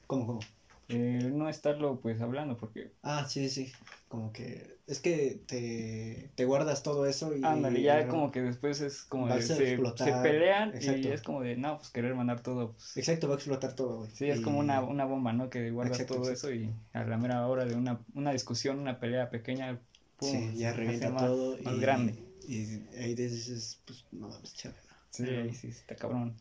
¿Cómo, 0.07 0.27
cómo? 0.27 0.41
Eh, 0.89 1.31
no 1.33 1.49
estarlo 1.49 2.01
pues 2.01 2.21
hablando 2.21 2.57
porque 2.57 2.93
Ah, 3.03 3.27
sí, 3.29 3.49
sí. 3.49 3.73
Como 4.09 4.33
que 4.33 4.77
es 4.87 5.01
que 5.01 5.43
te, 5.47 6.31
te 6.37 6.45
guardas 6.45 6.85
todo 6.85 7.07
eso 7.07 7.37
y... 7.37 7.43
Ándale, 7.45 7.83
ya 7.83 8.07
como 8.07 8.31
que 8.31 8.41
después 8.41 8.81
es 8.81 9.03
como 9.03 9.27
de, 9.27 9.43
se, 9.43 9.73
explotar, 9.73 10.09
se 10.09 10.29
pelean 10.29 10.69
exacto. 10.77 11.01
y 11.01 11.07
es 11.09 11.23
como 11.23 11.41
de, 11.43 11.57
no, 11.57 11.79
pues 11.79 11.91
querer 11.91 12.15
mandar 12.15 12.41
todo. 12.41 12.73
pues, 12.75 12.97
Exacto, 12.97 13.27
va 13.27 13.35
a 13.35 13.37
explotar 13.37 13.75
todo, 13.75 13.99
güey. 13.99 14.11
sí, 14.13 14.27
es 14.31 14.39
Y- 14.39 14.43
como 14.43 14.61
una, 14.61 14.81
una 14.83 15.05
bomba, 15.05 15.33
¿no? 15.33 15.51
Que 15.51 15.73
guardas 15.73 15.99
Exacto, 16.01 16.23
todo 16.23 16.31
exacto. 16.31 16.55
eso 16.55 16.63
y 16.65 16.73
a 16.93 17.03
la 17.05 17.17
mera 17.19 17.45
hora 17.49 17.65
de 17.65 17.75
una, 17.75 17.99
una 18.15 18.31
discusión, 18.33 18.79
una 18.79 19.01
pelea 19.01 19.29
pequeña, 19.29 19.81
pum, 20.19 20.31
Sí, 20.31 20.57
ya 20.57 20.73
revienta 20.73 21.11
más- 21.11 21.23
todo. 21.25 21.59
Más 21.65 21.75
y, 21.75 21.81
grande. 21.81 22.15
Y 22.47 22.63
ahí 22.97 23.17
dices, 23.17 23.81
pues, 23.87 24.05
no, 24.13 24.29
pues, 24.29 24.55
chévere. 24.55 24.81
Sí, 25.11 25.25
ahí 25.25 25.53
sí, 25.53 25.67
está 25.69 25.97
cabrón. 25.97 26.37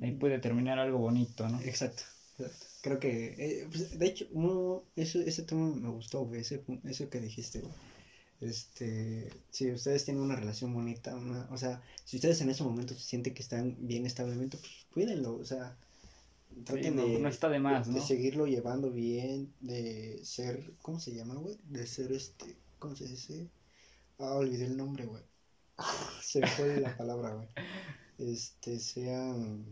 Ahí 0.00 0.12
puede 0.12 0.38
terminar 0.38 0.78
algo 0.78 0.98
bonito, 0.98 1.48
¿no? 1.48 1.60
Exacto. 1.62 2.04
Creo 2.82 2.98
que, 2.98 3.34
eh, 3.38 3.66
pues, 3.70 3.98
de 3.98 4.06
hecho, 4.06 4.26
no, 4.32 4.84
eso, 4.96 5.20
ese 5.20 5.42
tema 5.42 5.74
me 5.74 5.88
gustó, 5.90 6.24
güey, 6.24 6.40
ese, 6.40 6.62
eso 6.84 7.08
que 7.10 7.20
dijiste, 7.20 7.60
güey. 7.60 7.72
Este, 8.40 9.30
si 9.50 9.70
ustedes 9.70 10.04
tienen 10.06 10.22
una 10.22 10.34
relación 10.36 10.72
bonita, 10.72 11.14
una, 11.14 11.46
o 11.50 11.58
sea, 11.58 11.82
si 12.04 12.16
ustedes 12.16 12.40
en 12.40 12.48
ese 12.48 12.62
momento 12.64 12.94
se 12.94 13.00
sienten 13.00 13.34
que 13.34 13.42
están 13.42 13.76
bien 13.80 14.06
establemente, 14.06 14.56
pues 14.56 14.70
cuídenlo, 14.94 15.34
o 15.36 15.44
sea, 15.44 15.76
traten 16.64 16.96
no- 16.96 17.06
de, 17.06 17.18
no 17.18 17.28
está 17.28 17.50
de 17.50 17.58
más, 17.58 17.86
de 17.86 17.94
¿no? 18.00 18.06
seguirlo 18.06 18.46
llevando 18.46 18.90
bien, 18.90 19.52
de 19.60 20.20
ser, 20.24 20.72
¿cómo 20.80 20.98
se 21.00 21.14
llama, 21.14 21.34
güey? 21.34 21.58
De 21.64 21.86
ser 21.86 22.12
este, 22.12 22.56
¿cómo 22.78 22.96
se 22.96 23.06
dice? 23.08 23.50
Ah, 24.18 24.34
olvidé 24.36 24.64
el 24.64 24.76
nombre, 24.78 25.04
güey. 25.04 25.22
Se 26.22 26.40
me 26.40 26.46
fue 26.46 26.80
la 26.80 26.96
palabra, 26.96 27.34
güey. 27.34 27.48
Este, 28.18 28.78
sean 28.78 29.64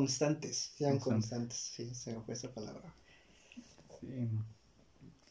constantes, 0.00 0.72
sean 0.76 0.98
Constantes. 0.98 1.56
sí, 1.74 1.94
se 1.94 2.12
me 2.12 2.20
fue 2.20 2.34
esa 2.34 2.50
palabra. 2.50 2.92
Sí. 4.00 4.28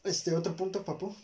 Este, 0.04 0.34
otro 0.34 0.54
punto, 0.56 0.84
papu. 0.84 1.14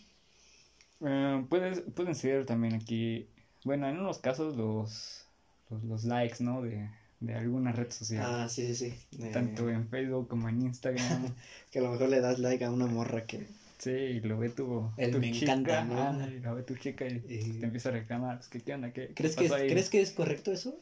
Eh, 1.04 1.44
puedes, 1.48 1.80
pueden 1.94 2.14
ser 2.14 2.46
también 2.46 2.74
aquí, 2.74 3.26
bueno, 3.64 3.88
en 3.88 3.98
unos 3.98 4.18
casos 4.18 4.56
los, 4.56 5.26
los, 5.70 5.82
los 5.84 6.04
likes, 6.04 6.42
¿no? 6.44 6.62
De, 6.62 6.88
de 7.20 7.34
alguna 7.34 7.72
red 7.72 7.90
social. 7.90 8.24
Ah, 8.24 8.48
sí, 8.48 8.74
sí, 8.74 8.94
sí. 9.10 9.30
Tanto 9.32 9.68
en 9.70 9.88
Facebook 9.88 10.28
como 10.28 10.48
en 10.48 10.62
Instagram. 10.62 11.34
Que 11.70 11.78
a 11.80 11.82
lo 11.82 11.90
mejor 11.92 12.08
le 12.10 12.20
das 12.20 12.38
like 12.38 12.64
a 12.64 12.70
una 12.70 12.86
morra 12.86 13.24
que... 13.26 13.46
sí, 13.78 13.90
y 13.90 14.20
lo 14.20 14.38
ve 14.38 14.50
tu, 14.50 14.90
El 14.96 15.10
tu 15.12 15.18
me 15.18 15.32
chica. 15.32 15.52
encanta, 15.54 15.84
¿no? 16.12 16.28
y 16.28 16.38
lo 16.40 16.54
ve 16.54 16.62
tu 16.62 16.76
chica 16.76 17.06
y, 17.06 17.16
Y- 17.28 17.58
te 17.60 17.66
empieza 17.66 17.88
a 17.88 17.92
reclamar. 17.92 18.36
pues, 18.38 18.48
¿qué, 18.48 18.60
¿Qué 18.60 18.74
onda? 18.74 18.92
¿Qué, 18.92 19.08
qué 19.08 19.14
¿Crees 19.14 19.34
que, 19.36 19.46
es? 19.46 19.52
¿Crees 19.52 19.90
que 19.90 20.00
es 20.02 20.10
correcto 20.12 20.52
eso? 20.52 20.76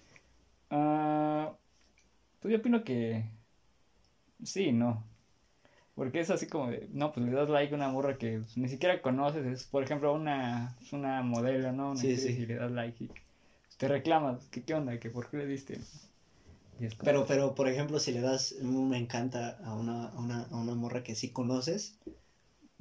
Ah, 0.70 1.52
pues 2.40 2.52
yo 2.52 2.58
opino 2.58 2.84
que 2.84 3.24
sí, 4.42 4.72
no. 4.72 5.04
Porque 5.94 6.20
es 6.20 6.30
así 6.30 6.46
como 6.46 6.70
de, 6.70 6.88
no, 6.92 7.12
pues 7.12 7.26
le 7.26 7.32
das 7.32 7.48
like 7.50 7.74
a 7.74 7.76
una 7.76 7.88
morra 7.88 8.16
que 8.16 8.38
pues, 8.38 8.56
ni 8.56 8.68
siquiera 8.68 9.02
conoces, 9.02 9.44
es 9.46 9.64
por 9.64 9.82
ejemplo 9.82 10.12
una, 10.14 10.76
una 10.92 11.22
modelo, 11.22 11.72
¿no? 11.72 11.90
Una 11.90 12.00
Sí, 12.00 12.16
sí. 12.16 12.28
Y 12.30 12.46
le 12.46 12.54
das 12.54 12.70
like 12.70 13.04
y 13.04 13.10
te 13.76 13.88
reclamas, 13.88 14.46
¿qué, 14.50 14.62
qué 14.62 14.74
onda? 14.74 14.98
¿Que 14.98 15.10
por 15.10 15.28
qué 15.30 15.38
le 15.38 15.46
diste? 15.46 15.80
Y 16.80 16.86
es 16.86 16.94
como- 16.94 17.04
Pero, 17.04 17.26
pero, 17.26 17.54
por 17.54 17.68
ejemplo, 17.68 17.98
si 17.98 18.12
le 18.12 18.20
das 18.20 18.52
un 18.60 18.88
me 18.88 18.98
encanta 18.98 19.58
a 19.64 19.74
una, 19.74 20.08
a 20.08 20.18
una, 20.18 20.44
a 20.44 20.56
una 20.56 20.74
morra 20.74 21.02
que 21.02 21.14
sí 21.14 21.30
conoces, 21.30 21.98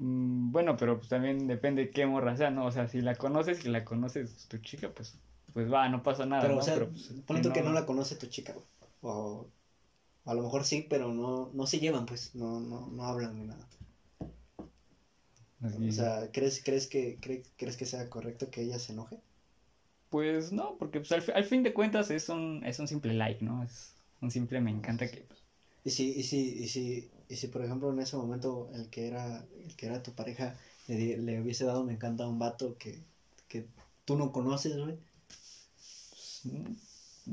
Mm, 0.01 0.53
bueno, 0.53 0.77
pero 0.77 0.95
pues 0.97 1.09
también 1.09 1.45
depende 1.45 1.89
qué 1.89 2.05
morra 2.05 2.37
sea, 2.37 2.49
¿no? 2.51 2.65
O 2.65 2.71
sea, 2.71 2.87
si 2.87 3.01
la 3.01 3.15
conoces 3.15 3.65
y 3.65 3.69
la 3.69 3.83
conoces 3.83 4.47
tu 4.47 4.57
chica, 4.59 4.89
pues, 4.95 5.19
pues 5.53 5.69
va, 5.71 5.89
no 5.89 6.01
pasa 6.03 6.25
nada, 6.25 6.43
pero, 6.43 6.53
¿no? 6.55 6.61
o 6.61 6.63
sea, 6.63 6.73
Pero, 6.75 6.89
pues, 6.89 7.11
pon 7.27 7.41
tú 7.41 7.51
que 7.51 7.61
no 7.61 7.73
la 7.73 7.85
conoce 7.85 8.15
tu 8.15 8.27
chica, 8.27 8.53
güey. 8.53 8.65
O 9.01 9.47
a 10.25 10.33
lo 10.35 10.43
mejor 10.43 10.65
sí, 10.65 10.85
pero 10.89 11.13
no, 11.13 11.51
no 11.53 11.67
se 11.67 11.79
llevan, 11.79 12.05
pues, 12.05 12.35
no, 12.35 12.59
no, 12.61 12.87
no 12.89 13.03
hablan 13.05 13.35
ni 13.35 13.45
nada. 13.45 13.67
así- 15.61 15.87
O 15.87 15.91
sea, 15.91 16.29
¿crees, 16.31 16.61
crees, 16.63 16.87
que, 16.87 17.17
cre- 17.19 17.43
¿crees 17.57 17.77
que 17.77 17.85
sea 17.85 18.09
correcto 18.09 18.49
que 18.49 18.61
ella 18.61 18.79
se 18.79 18.91
enoje? 18.93 19.19
Pues 20.09 20.51
no, 20.51 20.77
porque 20.77 20.99
pues, 20.99 21.11
al, 21.11 21.21
fi- 21.21 21.31
al 21.33 21.43
fin 21.45 21.63
de 21.63 21.73
cuentas 21.73 22.09
es 22.11 22.29
un, 22.29 22.61
es 22.65 22.79
un 22.79 22.87
simple 22.87 23.13
like, 23.13 23.43
¿no? 23.45 23.63
Es 23.63 23.93
un 24.21 24.31
simple 24.31 24.59
me 24.59 24.71
encanta 24.71 25.07
que... 25.09 25.21
pues, 25.21 25.43
Y 25.83 25.91
si, 25.91 26.09
y 26.11 26.23
si, 26.23 26.37
y 26.63 26.67
si, 26.67 27.09
y 27.29 27.35
si 27.37 27.47
por 27.47 27.63
ejemplo 27.63 27.91
en 27.91 27.99
ese 27.99 28.15
momento 28.17 28.69
el 28.73 28.89
que 28.89 29.07
era, 29.07 29.45
el 29.65 29.75
que 29.75 29.85
era 29.87 30.03
tu 30.03 30.11
pareja 30.13 30.55
le, 30.87 31.17
le 31.17 31.41
hubiese 31.41 31.65
dado 31.65 31.83
me 31.83 31.93
encanta 31.93 32.25
a 32.25 32.27
un 32.29 32.39
vato 32.39 32.75
que, 32.77 32.99
que 33.47 33.65
tú 34.05 34.15
no 34.17 34.31
conoces, 34.31 34.77
güey. 34.77 34.97
pues, 36.09 36.49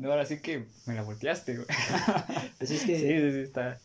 mm, 0.00 0.04
ahora 0.06 0.26
sí 0.26 0.40
que 0.40 0.66
me 0.86 0.94
la 0.94 1.02
volteaste, 1.02 1.54
güey. 1.56 1.66
Pues 2.58 2.70
es 2.70 2.80
Sí, 2.80 2.86
que, 2.86 2.98
sí, 2.98 3.32
sí, 3.32 3.38
está... 3.40 3.80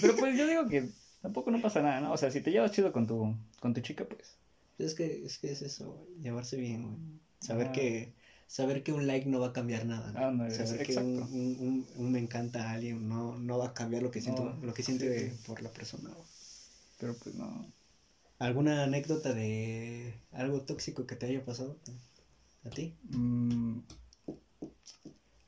Pero 0.00 0.16
pues 0.16 0.36
yo 0.38 0.46
digo 0.46 0.68
que 0.68 0.90
tampoco 1.22 1.50
no 1.50 1.60
pasa 1.60 1.82
nada, 1.82 2.00
¿no? 2.00 2.12
O 2.12 2.16
sea, 2.16 2.30
si 2.30 2.40
te 2.40 2.50
llevas 2.50 2.72
chido 2.72 2.92
con 2.92 3.06
tu, 3.06 3.34
con 3.60 3.74
tu 3.74 3.80
chica, 3.80 4.04
pues... 4.04 4.36
es 4.78 4.94
que, 4.94 5.24
es 5.24 5.38
que 5.38 5.50
es 5.52 5.62
eso, 5.62 5.92
güey, 5.92 6.22
llevarse 6.22 6.56
bien, 6.56 6.82
güey. 6.82 6.96
Saber 7.40 7.68
Ah. 7.68 7.72
que, 7.72 8.12
saber 8.46 8.82
que 8.82 8.92
un 8.92 9.06
like 9.06 9.26
no 9.28 9.40
va 9.40 9.48
a 9.48 9.52
cambiar 9.52 9.86
nada, 9.86 10.12
¿no? 10.12 10.26
Ándale, 10.26 10.50
Saber 10.54 10.86
que 10.86 10.92
exacto. 10.92 11.08
un, 11.10 11.22
un, 11.32 11.56
un, 11.60 11.86
un 11.96 12.12
me 12.12 12.18
encanta 12.18 12.68
a 12.68 12.72
alguien 12.72 13.08
no, 13.08 13.38
no 13.38 13.58
va 13.58 13.66
a 13.68 13.74
cambiar 13.74 14.02
lo 14.02 14.10
que 14.10 14.20
siento, 14.20 14.44
No, 14.44 14.66
lo 14.66 14.74
que 14.74 14.82
siente 14.82 15.30
sí. 15.30 15.36
por 15.46 15.62
la 15.62 15.70
persona, 15.70 16.10
güey. 16.10 16.26
Pero 16.98 17.14
pues 17.16 17.34
no... 17.34 17.66
¿Alguna 18.38 18.82
anécdota 18.84 19.32
de 19.32 20.14
algo 20.32 20.60
tóxico 20.62 21.06
que 21.06 21.16
te 21.16 21.26
haya 21.26 21.44
pasado 21.44 21.76
a 22.64 22.70
ti? 22.70 22.94
Mm, 23.10 23.78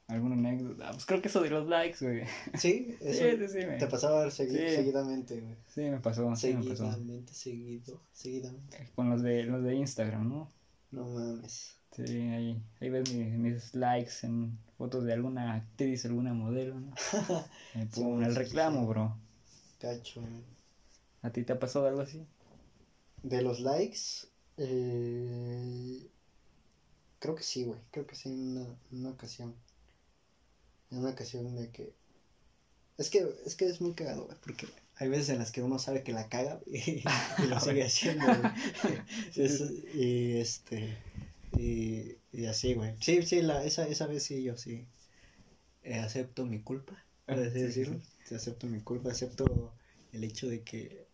¿Alguna 0.08 0.34
anécdota? 0.36 0.88
Ah, 0.88 0.92
Pues 0.92 1.04
creo 1.04 1.20
que 1.20 1.28
eso 1.28 1.40
de 1.42 1.50
los 1.50 1.66
likes, 1.68 1.98
güey. 2.04 2.24
Sí, 2.58 2.96
eso 3.00 3.48
sí, 3.48 3.60
sí, 3.60 3.66
te 3.78 3.86
pasaba 3.88 4.26
segui- 4.26 4.68
Sí. 4.68 4.76
seguidamente, 4.76 5.40
güey. 5.40 5.56
sí, 5.66 5.80
me 5.82 5.98
pasó. 6.00 6.34
Seguidamente, 6.36 7.34
seguido, 7.34 8.00
seguidamente. 8.12 8.88
Con 8.94 9.10
los 9.10 9.22
de, 9.22 9.42
los 9.44 9.62
de 9.64 9.74
Instagram, 9.74 10.28
¿no? 10.28 10.48
No 10.92 11.08
mames. 11.08 11.74
Sí, 11.92 12.02
ahí, 12.20 12.62
ahí 12.80 12.90
ves 12.90 13.12
mi- 13.12 13.24
mis 13.36 13.74
likes 13.74 14.12
en 14.24 14.58
fotos 14.78 15.04
de 15.04 15.12
alguna 15.14 15.54
actriz, 15.54 16.04
alguna 16.04 16.34
modelo, 16.34 16.78
¿no? 16.78 16.92
Me 17.74 17.86
pongo 17.86 18.22
el 18.22 18.34
reclamo, 18.36 18.86
bro. 18.86 19.16
Cacho. 19.80 20.20
güey. 20.20 20.32
¿A 21.22 21.30
ti 21.30 21.42
te 21.42 21.52
ha 21.52 21.58
pasado 21.58 21.86
algo 21.88 22.02
así? 22.02 22.24
De 23.22 23.42
los 23.42 23.58
likes, 23.60 24.28
eh, 24.58 26.06
creo 27.18 27.34
que 27.34 27.42
sí, 27.42 27.64
güey. 27.64 27.80
Creo 27.90 28.06
que 28.06 28.14
sí 28.14 28.28
en 28.28 28.38
una, 28.56 28.66
en 28.92 28.98
una 29.00 29.10
ocasión. 29.10 29.54
En 30.90 30.98
una 30.98 31.10
ocasión 31.10 31.54
de 31.56 31.70
que... 31.70 31.94
Es 32.98 33.10
que 33.10 33.26
es, 33.44 33.54
que 33.56 33.66
es 33.66 33.80
muy 33.80 33.92
cagado, 33.94 34.24
güey, 34.24 34.36
porque 34.40 34.66
hay 34.96 35.08
veces 35.08 35.28
en 35.28 35.38
las 35.38 35.52
que 35.52 35.62
uno 35.62 35.78
sabe 35.78 36.02
que 36.02 36.12
la 36.12 36.28
caga 36.28 36.60
y, 36.66 37.02
y 37.38 37.46
lo 37.46 37.60
sigue 37.60 37.84
haciendo. 37.84 38.26
Es- 39.36 39.60
y 39.94 40.38
este... 40.38 40.96
Y, 41.52 42.16
y 42.32 42.46
así, 42.46 42.74
güey. 42.74 42.94
Sí, 43.00 43.22
sí, 43.22 43.40
la, 43.42 43.64
esa, 43.64 43.86
esa 43.88 44.06
vez 44.06 44.24
sí, 44.24 44.42
yo 44.42 44.56
sí. 44.56 44.86
eh, 45.82 45.98
acepto 45.98 46.46
mi 46.46 46.60
culpa, 46.62 46.94
por 47.26 47.38
así 47.38 47.60
Sí, 47.60 47.72
sí, 47.72 47.84
decirlo. 47.84 48.00
Sí, 48.24 48.34
acepto 48.34 48.66
mi 48.66 48.80
culpa, 48.82 49.10
acepto 49.10 49.72
el 50.12 50.24
hecho 50.24 50.48
de 50.48 50.62
que... 50.62 51.06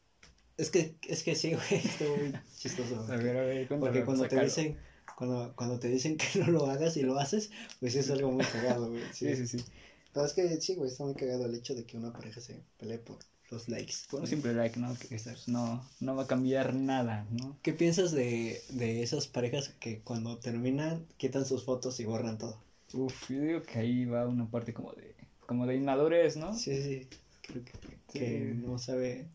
Es 0.56 0.70
que, 0.70 0.96
es 1.08 1.22
que 1.22 1.34
sí, 1.34 1.54
güey, 1.54 1.64
estuvo 1.84 2.16
muy 2.16 2.32
chistoso. 2.58 3.00
A 3.10 3.16
ver, 3.16 3.36
a 3.36 3.42
ver. 3.42 3.68
Porque 3.68 4.04
cuando 4.04 4.28
te 4.28 4.38
dicen, 4.38 4.78
cuando, 5.16 5.52
cuando 5.56 5.78
te 5.78 5.88
dicen 5.88 6.16
que 6.18 6.38
no 6.40 6.46
lo 6.50 6.66
hagas 6.66 6.96
y 6.96 7.02
lo 7.02 7.18
haces, 7.18 7.50
pues 7.80 7.94
es 7.94 8.10
algo 8.10 8.30
muy 8.30 8.44
cagado, 8.44 8.90
güey. 8.90 9.02
Sí, 9.12 9.34
sí, 9.36 9.46
sí. 9.46 9.64
Pero 10.12 10.26
es 10.26 10.32
que 10.34 10.60
sí, 10.60 10.74
güey, 10.74 10.90
está 10.90 11.04
muy 11.04 11.14
cagado 11.14 11.46
el 11.46 11.54
hecho 11.54 11.74
de 11.74 11.84
que 11.84 11.96
una 11.96 12.12
pareja 12.12 12.40
se 12.40 12.60
pelee 12.78 12.98
por 12.98 13.18
los 13.50 13.68
likes. 13.68 13.94
Por 14.10 14.20
un 14.20 14.26
simple 14.26 14.52
like, 14.54 14.78
¿no? 14.78 14.94
Que 14.98 15.08
pues, 15.08 15.48
no, 15.48 15.86
no 16.00 16.16
va 16.16 16.24
a 16.24 16.26
cambiar 16.26 16.74
nada, 16.74 17.26
¿no? 17.30 17.56
¿Qué 17.62 17.72
piensas 17.72 18.12
de, 18.12 18.62
de 18.70 19.02
esas 19.02 19.26
parejas 19.26 19.68
que 19.80 20.00
cuando 20.00 20.38
terminan 20.38 21.06
quitan 21.16 21.44
sus 21.46 21.64
fotos 21.64 21.98
y 22.00 22.04
borran 22.04 22.38
todo? 22.38 22.58
Uf, 22.94 23.30
yo 23.30 23.40
digo 23.40 23.62
que 23.62 23.78
ahí 23.78 24.04
va 24.04 24.26
una 24.26 24.50
parte 24.50 24.74
como 24.74 24.92
de, 24.92 25.14
como 25.46 25.66
de 25.66 25.76
inmadurez, 25.76 26.36
¿no? 26.36 26.54
Sí, 26.54 26.82
sí, 26.82 27.08
creo 27.40 27.64
que, 27.64 27.72
Sí. 28.12 28.18
que 28.18 28.52
no 28.54 28.78
sabe, 28.78 29.26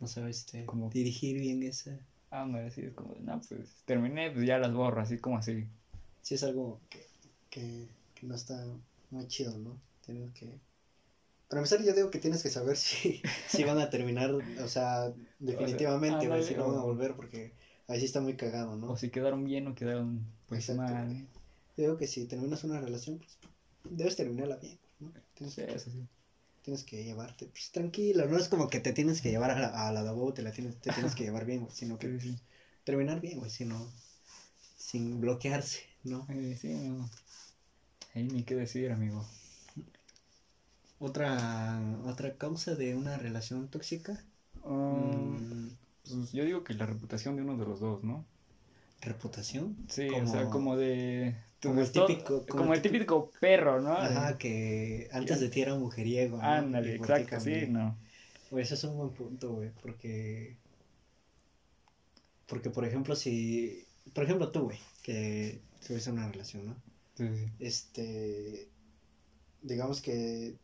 no 0.00 0.06
sabe 0.06 0.30
este, 0.30 0.66
Como- 0.66 0.90
dirigir 0.90 1.38
bien 1.38 1.62
esa. 1.62 1.98
Ah, 2.32 2.44
no, 2.46 2.58
así 2.58 2.80
es 2.80 2.94
como, 2.94 3.14
no, 3.20 3.40
pues 3.48 3.84
terminé, 3.84 4.30
pues 4.32 4.44
ya 4.46 4.58
las 4.58 4.72
borro, 4.74 5.00
así 5.02 5.18
como 5.18 5.38
así. 5.38 5.68
Sí 6.22 6.34
es 6.34 6.42
algo 6.44 6.80
que, 6.88 7.06
que, 7.50 7.88
que 8.14 8.26
no 8.26 8.34
está 8.34 8.64
muy 9.10 9.26
chido, 9.28 9.56
¿no? 9.58 9.78
Tienes 10.04 10.32
que... 10.32 10.58
Para 11.48 11.60
empezar, 11.60 11.82
yo 11.84 11.92
digo 11.92 12.10
que 12.10 12.18
tienes 12.18 12.42
que 12.42 12.48
saber 12.48 12.76
si, 12.86 13.22
si 13.48 13.64
van 13.64 13.78
a 13.78 13.90
terminar, 13.90 14.32
o 14.32 14.68
sea, 14.68 15.12
definitivamente, 15.38 16.26
güey, 16.28 16.40
ándale, 16.40 16.42
si 16.42 16.54
no 16.54 16.66
van 16.68 16.78
a 16.78 16.82
o- 16.82 16.86
volver, 16.86 17.14
porque 17.14 17.52
ahí 17.88 17.98
sí 18.00 18.06
está 18.06 18.20
muy 18.20 18.36
cagado, 18.36 18.76
¿no? 18.76 18.92
O 18.92 18.96
si 18.96 19.10
quedaron 19.10 19.44
bien 19.44 19.66
o 19.68 19.74
quedaron 19.74 20.24
pues 20.48 20.70
Exacto, 20.70 20.94
mal. 20.94 21.08
Yo 21.76 21.84
digo 21.84 21.96
que 21.98 22.06
si 22.06 22.26
terminas 22.26 22.64
una 22.64 22.80
relación, 22.80 23.18
pues 23.18 23.38
debes 23.90 24.16
terminarla 24.16 24.56
bien, 24.56 24.78
¿no? 25.00 25.12
Tienes, 25.34 25.54
Sí, 25.54 25.62
eso 25.62 25.90
sí. 25.90 26.06
Tienes 26.62 26.84
que 26.84 27.04
llevarte, 27.04 27.46
pues 27.46 27.70
tranquilo, 27.70 28.26
no 28.28 28.38
es 28.38 28.48
como 28.48 28.68
que 28.68 28.80
te 28.80 28.92
tienes 28.92 29.20
que 29.20 29.30
llevar 29.30 29.50
a 29.50 29.58
la, 29.58 29.88
a 29.88 29.92
la 29.92 30.02
huevo, 30.02 30.32
te 30.32 30.42
la 30.42 30.52
tienes, 30.52 30.80
te 30.80 30.92
tienes 30.92 31.14
que 31.14 31.24
llevar 31.24 31.44
bien, 31.44 31.60
güey, 31.60 31.72
sino 31.74 31.98
que 31.98 32.20
sí. 32.20 32.38
terminar 32.84 33.20
bien, 33.20 33.38
güey, 33.38 33.50
sino 33.50 33.92
sin 34.76 35.20
bloquearse, 35.20 35.80
¿no? 36.04 36.26
Eh, 36.28 36.56
sí, 36.60 36.74
no. 36.74 37.10
Ahí 38.14 38.24
ni 38.24 38.42
qué 38.44 38.54
decir, 38.54 38.90
amigo. 38.92 39.26
Otra, 40.98 41.80
otra 42.04 42.36
causa 42.36 42.74
de 42.74 42.94
una 42.94 43.18
relación 43.18 43.68
tóxica, 43.68 44.24
Um, 44.64 45.66
mm, 45.66 45.76
pues 46.08 46.32
yo 46.32 46.44
digo 46.44 46.64
que 46.64 46.74
la 46.74 46.86
reputación 46.86 47.36
de 47.36 47.42
uno 47.42 47.56
de 47.56 47.66
los 47.66 47.80
dos, 47.80 48.04
¿no? 48.04 48.24
reputación. 49.00 49.76
Sí, 49.88 50.08
o 50.10 50.26
sea, 50.28 50.48
como 50.48 50.76
de... 50.76 51.34
como 51.70 51.80
el 51.80 51.90
típico- 51.92 52.46
como 52.46 52.62
como 52.62 52.74
el 52.74 52.82
típico 52.82 53.30
perro, 53.40 53.80
¿no? 53.80 53.92
Ajá, 53.96 54.36
que 54.38 55.08
antes 55.12 55.40
de 55.40 55.48
ti 55.48 55.62
era 55.62 55.74
mujeriego, 55.76 56.36
¿no? 56.38 56.42
Ándale, 56.42 56.94
exacto, 56.96 57.40
sí, 57.40 57.66
no. 57.68 57.96
Güey, 58.50 58.64
eso 58.64 58.74
es 58.74 58.84
un 58.84 58.96
buen 58.96 59.10
punto, 59.10 59.52
güey, 59.54 59.70
porque... 59.82 60.56
Porque, 62.46 62.70
por 62.70 62.84
ejemplo, 62.84 63.16
si... 63.16 63.86
Por 64.14 64.24
ejemplo, 64.24 64.50
tú, 64.50 64.64
güey, 64.64 64.78
que 65.02 65.60
tuviste 65.86 66.10
una 66.10 66.28
relación, 66.30 66.66
¿no? 66.66 66.76
Sí, 67.16 67.24
sí. 67.28 67.50
Este... 67.60 68.68
Digamos 69.62 70.02
que 70.02 70.56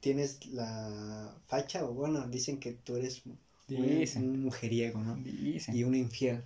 tienes 0.00 0.46
la 0.46 1.34
facha, 1.46 1.84
o 1.84 1.92
bueno, 1.92 2.26
dicen 2.26 2.58
que 2.58 2.72
tú 2.72 2.96
eres 2.96 3.22
un 4.16 4.42
mujeriego, 4.42 5.00
¿no? 5.02 5.16
Dicen. 5.16 5.76
Y 5.76 5.84
un 5.84 5.94
infiel. 5.94 6.42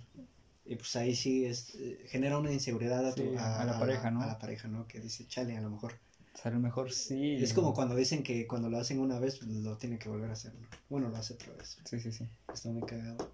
Y 0.71 0.77
pues 0.77 0.95
ahí 0.95 1.13
sí 1.15 1.43
es, 1.43 1.75
eh, 1.75 2.05
genera 2.07 2.37
una 2.37 2.49
inseguridad 2.49 3.05
a, 3.05 3.13
tu- 3.13 3.23
Sí, 3.23 3.35
a 3.37 3.65
la 3.65 3.77
pareja, 3.77 4.09
¿no? 4.09 4.21
A 4.21 4.25
la 4.25 4.39
pareja, 4.39 4.69
¿no? 4.69 4.87
Que 4.87 5.01
dice, 5.01 5.27
chale, 5.27 5.57
a 5.57 5.61
lo 5.61 5.69
mejor. 5.69 5.99
O 6.33 6.37
sea, 6.37 6.49
a 6.49 6.53
lo 6.53 6.61
mejor 6.61 6.93
sí. 6.93 7.35
Es 7.43 7.51
como 7.51 7.73
cuando 7.73 7.93
dicen 7.93 8.23
que 8.23 8.47
cuando 8.47 8.69
lo 8.69 8.77
hacen 8.77 9.01
una 9.01 9.19
vez, 9.19 9.37
pues, 9.39 9.49
lo 9.51 9.77
tienen 9.77 9.99
que 9.99 10.07
volver 10.07 10.29
a 10.29 10.33
hacer, 10.33 10.53
¿no? 10.53 10.65
Bueno, 10.87 11.09
lo 11.09 11.17
hace 11.17 11.33
otra 11.33 11.51
vez. 11.55 11.77
Sí, 11.83 11.99
sí, 11.99 12.13
sí. 12.13 12.25
Está 12.53 12.69
muy 12.69 12.83
cagado. 12.83 13.33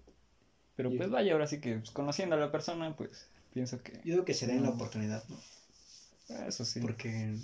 Pero 0.74 0.90
pues 0.96 1.10
vaya, 1.10 1.32
ahora 1.32 1.46
sí 1.46 1.60
que 1.60 1.76
pues, 1.76 1.92
conociendo 1.92 2.34
a 2.34 2.40
la 2.40 2.50
persona, 2.50 2.96
pues 2.96 3.28
pienso 3.54 3.80
que... 3.84 3.92
Yo 4.04 4.14
digo 4.14 4.24
que 4.24 4.34
se 4.34 4.48
den 4.48 4.64
la 4.64 4.70
oportunidad, 4.70 5.22
¿no? 5.28 6.44
Eso 6.44 6.64
sí. 6.64 6.80
Porque, 6.80 7.36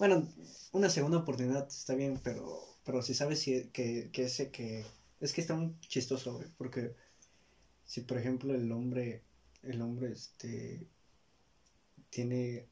bueno, 0.00 0.28
una 0.72 0.90
segunda 0.90 1.18
oportunidad 1.18 1.68
está 1.68 1.94
bien, 1.94 2.18
pero, 2.24 2.58
pero 2.84 3.02
si 3.02 3.14
sabes 3.14 3.38
si, 3.38 3.68
que, 3.68 4.10
que 4.12 4.24
ese 4.24 4.50
que... 4.50 4.84
Es 5.20 5.32
que 5.32 5.42
está 5.42 5.54
muy 5.54 5.78
chistoso, 5.80 6.34
güey, 6.34 6.48
porque 6.58 6.96
si 7.86 8.02
por 8.02 8.18
ejemplo 8.18 8.54
el 8.54 8.70
hombre 8.72 9.22
el 9.68 9.82
hombre, 9.82 10.12
este, 10.12 10.86
tiene, 12.10 12.66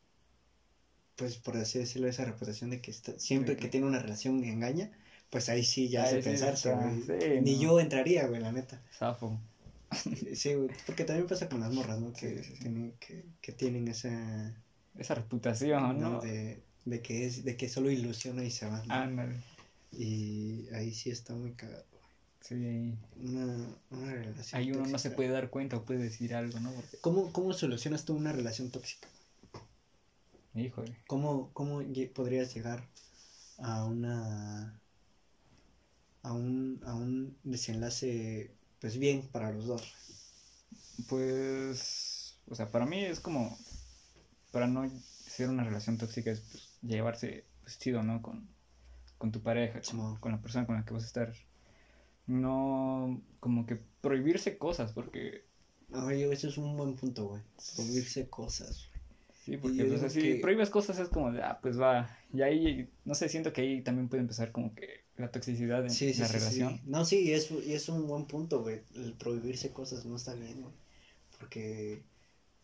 pues 1.16 1.36
por 1.36 1.56
así 1.56 1.78
decirlo, 1.78 2.08
esa 2.08 2.24
reputación 2.24 2.70
de 2.70 2.80
que 2.80 2.90
está, 2.90 3.18
siempre 3.18 3.54
Sí, 3.54 3.60
que 3.60 3.68
tiene 3.68 3.86
una 3.86 3.98
relación 3.98 4.42
engaña, 4.44 4.90
pues 5.30 5.48
ahí 5.48 5.64
sí 5.64 5.88
ya 5.88 6.04
hace 6.04 6.22
sí 6.22 6.28
pensarse, 6.28 6.72
güey. 6.74 7.40
Ni 7.42 7.56
no. 7.56 7.62
yo 7.62 7.80
entraría, 7.80 8.26
güey, 8.26 8.40
la 8.40 8.52
neta. 8.52 8.82
Zafo. 8.96 9.38
Sí, 10.34 10.54
güey, 10.54 10.70
porque 10.86 11.04
también 11.04 11.28
pasa 11.28 11.48
con 11.48 11.60
las 11.60 11.72
morras, 11.72 12.00
¿no? 12.00 12.12
Que. 12.12 12.42
Tienen, 12.60 12.94
que, 12.98 13.24
que 13.40 13.52
tienen 13.52 13.86
esa, 13.88 14.52
Esa 14.98 15.14
reputación, 15.14 16.00
¿no? 16.00 16.10
¿no? 16.10 16.20
De, 16.20 16.62
de 16.84 17.00
que 17.00 17.26
es, 17.26 17.44
de 17.44 17.56
que 17.56 17.68
solo 17.68 17.90
ilusiona 17.90 18.44
y 18.44 18.50
se 18.50 18.66
va, 18.66 18.82
¿no? 18.84 18.94
Ándale. 18.94 19.36
Y 19.92 20.66
ahí 20.74 20.92
sí 20.92 21.10
está 21.10 21.34
muy 21.34 21.52
cagado. 21.52 21.84
Sí. 22.46 22.94
Una, 23.16 23.56
una 23.90 24.12
relación 24.12 24.60
Ahí 24.60 24.70
uno 24.70 24.86
no 24.86 24.98
se 24.98 25.10
puede 25.10 25.30
dar 25.30 25.48
cuenta 25.48 25.78
o 25.78 25.84
puede 25.84 26.02
decir 26.02 26.34
algo, 26.34 26.60
¿no? 26.60 26.72
Porque, 26.72 26.98
¿Cómo, 27.00 27.32
¿Cómo 27.32 27.54
solucionas 27.54 28.04
tú 28.04 28.14
una 28.14 28.32
relación 28.32 28.70
tóxica? 28.70 29.08
híjole. 30.54 30.94
¿Cómo, 31.06 31.50
cómo 31.54 31.80
podrías 32.14 32.54
llegar 32.54 32.86
a 33.58 33.84
una 33.84 34.78
a 36.22 36.32
un, 36.32 36.80
a 36.84 36.94
un 36.94 37.36
desenlace 37.44 38.50
pues 38.78 38.98
bien 38.98 39.26
para 39.32 39.50
los 39.50 39.66
dos? 39.66 39.94
Pues, 41.08 42.36
o 42.46 42.54
sea, 42.54 42.68
para 42.68 42.84
mí 42.84 43.02
es 43.02 43.20
como, 43.20 43.58
para 44.52 44.66
no 44.66 44.88
ser 45.26 45.48
una 45.48 45.64
relación 45.64 45.96
tóxica 45.96 46.30
es 46.30 46.40
pues, 46.40 46.68
llevarse 46.82 47.46
pues, 47.62 47.78
chido, 47.78 48.02
¿no? 48.02 48.20
Con, 48.20 48.46
con 49.16 49.32
tu 49.32 49.40
pareja, 49.40 49.82
Simón. 49.82 50.18
con 50.20 50.32
la 50.32 50.42
persona 50.42 50.66
con 50.66 50.76
la 50.76 50.84
que 50.84 50.92
vas 50.92 51.04
a 51.04 51.06
estar. 51.06 51.34
No, 52.26 53.20
como 53.40 53.66
que 53.66 53.78
prohibirse 54.00 54.56
cosas, 54.58 54.92
porque, 54.92 55.44
Oye, 55.92 56.32
eso 56.32 56.48
es 56.48 56.58
un 56.58 56.76
buen 56.76 56.96
punto, 56.96 57.26
güey. 57.28 57.42
Prohibirse 57.76 58.28
cosas. 58.28 58.88
sí, 59.44 59.56
porque 59.58 59.84
pues, 59.84 60.02
así, 60.02 60.20
que- 60.20 60.34
prohíbes 60.36 60.70
cosas 60.70 60.98
es 60.98 61.08
como 61.08 61.30
de, 61.30 61.42
ah, 61.42 61.58
pues 61.62 61.78
va, 61.78 62.08
y 62.32 62.42
ahí, 62.42 62.88
no 63.04 63.14
sé, 63.14 63.28
siento 63.28 63.52
que 63.52 63.60
ahí 63.60 63.82
también 63.82 64.08
puede 64.08 64.22
empezar 64.22 64.50
como 64.52 64.74
que 64.74 65.04
la 65.16 65.30
toxicidad 65.30 65.84
en 65.84 65.90
Sí, 65.90 66.12
sí, 66.12 66.20
la 66.20 66.26
sí, 66.28 66.32
relación. 66.38 66.76
sí. 66.78 66.82
No, 66.86 67.04
sí, 67.04 67.20
y 67.20 67.32
es, 67.32 67.50
y 67.50 67.74
es 67.74 67.88
un 67.88 68.08
buen 68.08 68.24
punto, 68.24 68.62
güey. 68.62 68.80
El 68.96 69.12
prohibirse 69.12 69.70
cosas 69.72 70.04
no 70.06 70.16
está 70.16 70.34
bien, 70.34 70.62
güey. 70.62 70.74
Porque 71.38 72.02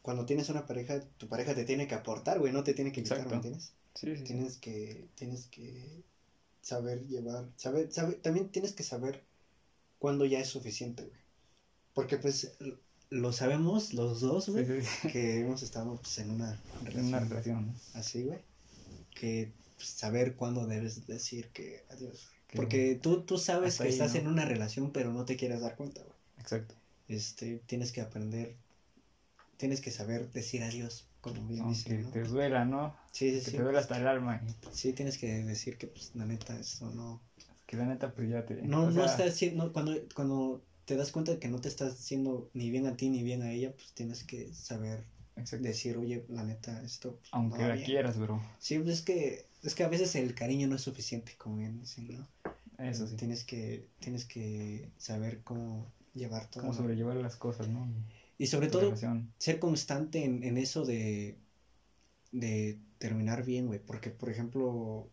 cuando 0.02 0.24
tienes 0.24 0.48
una 0.48 0.66
pareja, 0.66 1.00
tu 1.18 1.28
pareja 1.28 1.54
te 1.54 1.64
tiene 1.64 1.86
que 1.86 1.94
aportar, 1.94 2.38
güey, 2.40 2.52
no 2.52 2.64
te 2.64 2.74
tiene 2.74 2.90
que 2.90 3.00
invitar, 3.00 3.26
¿me 3.28 3.34
entiendes? 3.34 3.72
Sí, 3.94 4.06
sí, 4.06 4.16
sí. 4.16 4.24
Tienes 4.24 4.56
que, 4.58 5.08
tienes 5.14 5.46
que 5.48 6.02
saber 6.62 7.06
llevar, 7.06 7.46
saber, 7.56 7.92
saber, 7.92 8.16
también 8.22 8.48
tienes 8.48 8.72
que 8.72 8.82
saber 8.82 9.22
cuándo 10.00 10.24
ya 10.24 10.40
es 10.40 10.48
suficiente, 10.48 11.04
güey. 11.04 11.20
Porque 11.94 12.16
pues 12.16 12.56
lo 13.10 13.32
sabemos 13.32 13.92
los 13.94 14.20
dos, 14.20 14.48
güey, 14.48 14.66
sí, 14.66 14.88
sí. 15.02 15.08
que 15.08 15.40
hemos 15.40 15.62
estado 15.62 15.96
pues, 15.96 16.18
en 16.18 16.30
una 16.30 16.58
relación 16.82 17.06
una 17.06 17.20
relación, 17.20 17.66
¿no? 17.68 17.74
así, 17.94 18.24
güey. 18.24 18.40
Que 19.14 19.52
pues, 19.76 19.88
saber 19.88 20.34
cuándo 20.34 20.66
debes 20.66 21.06
decir 21.06 21.50
que 21.50 21.84
adiós. 21.90 22.30
Que- 22.48 22.56
Porque 22.56 22.98
tú, 23.00 23.22
tú 23.22 23.38
sabes 23.38 23.78
que 23.78 23.88
estás 23.88 24.14
¿no? 24.14 24.20
en 24.20 24.26
una 24.28 24.44
relación, 24.44 24.92
pero 24.92 25.12
no 25.12 25.24
te 25.24 25.36
quieres 25.36 25.60
dar 25.60 25.76
cuenta, 25.76 26.02
güey. 26.02 26.16
Exacto. 26.38 26.74
Este, 27.06 27.60
tienes 27.66 27.92
que 27.92 28.00
aprender, 28.00 28.56
tienes 29.56 29.80
que 29.80 29.90
saber 29.90 30.32
decir 30.32 30.62
adiós, 30.62 31.06
como 31.20 31.44
bien 31.46 31.62
Aunque 31.62 31.78
dicen, 31.78 32.02
¿no? 32.04 32.10
te 32.10 32.22
duela, 32.22 32.64
¿no? 32.64 32.96
Sí, 33.12 33.30
sí, 33.30 33.44
Que 33.44 33.50
sí. 33.50 33.56
te 33.56 33.62
duele 33.62 33.78
hasta 33.78 33.98
el 33.98 34.06
alma. 34.06 34.40
Sí, 34.72 34.92
tienes 34.92 35.18
que 35.18 35.26
decir 35.44 35.76
que, 35.76 35.88
pues, 35.88 36.12
la 36.14 36.24
neta, 36.24 36.58
esto 36.58 36.90
no... 36.90 37.20
Que 37.70 37.76
la 37.76 37.86
neta, 37.86 38.12
pues 38.12 38.28
ya 38.28 38.44
te. 38.44 38.60
No, 38.62 38.82
o 38.82 38.86
no 38.86 38.92
sea, 38.92 39.04
está 39.04 39.24
haciendo... 39.26 39.72
Cuando, 39.72 39.94
cuando 40.12 40.60
te 40.86 40.96
das 40.96 41.12
cuenta 41.12 41.30
de 41.30 41.38
que 41.38 41.46
no 41.46 41.60
te 41.60 41.68
estás 41.68 41.92
haciendo 41.92 42.50
ni 42.52 42.68
bien 42.68 42.86
a 42.88 42.96
ti 42.96 43.08
ni 43.10 43.22
bien 43.22 43.42
a 43.42 43.52
ella, 43.52 43.72
pues 43.76 43.92
tienes 43.94 44.24
que 44.24 44.52
saber 44.52 45.04
exacto. 45.36 45.62
decir, 45.68 45.96
oye, 45.96 46.24
la 46.30 46.42
neta, 46.42 46.82
esto... 46.82 47.18
pues, 47.18 47.28
Aunque 47.30 47.58
no 47.62 47.68
la 47.68 47.74
bien". 47.74 47.86
quieras, 47.86 48.18
bro. 48.18 48.42
Sí, 48.58 48.76
pues 48.80 48.94
es 48.98 49.02
que, 49.02 49.46
es 49.62 49.76
que 49.76 49.84
a 49.84 49.88
veces 49.88 50.16
el 50.16 50.34
cariño 50.34 50.66
no 50.66 50.74
es 50.74 50.82
suficiente, 50.82 51.36
como 51.38 51.58
bien 51.58 51.78
dicen, 51.78 52.08
¿no? 52.08 52.26
Eso 52.84 53.06
sí. 53.06 53.14
Tienes 53.14 53.44
que, 53.44 53.86
tienes 54.00 54.24
que 54.24 54.88
saber 54.98 55.42
cómo 55.44 55.86
llevar 56.12 56.50
todo. 56.50 56.62
Cómo 56.62 56.74
sobrellevar 56.74 57.14
las 57.18 57.36
cosas, 57.36 57.68
¿no? 57.68 57.86
Y 58.36 58.48
sobre 58.48 58.66
Tu 58.66 58.72
todo, 58.72 58.82
relación. 58.86 59.30
ser 59.38 59.60
constante 59.60 60.24
en, 60.24 60.42
en 60.42 60.58
eso 60.58 60.84
de, 60.84 61.36
de 62.32 62.80
terminar 62.98 63.44
bien, 63.44 63.68
güey. 63.68 63.78
Porque, 63.78 64.10
por 64.10 64.28
ejemplo, 64.28 65.08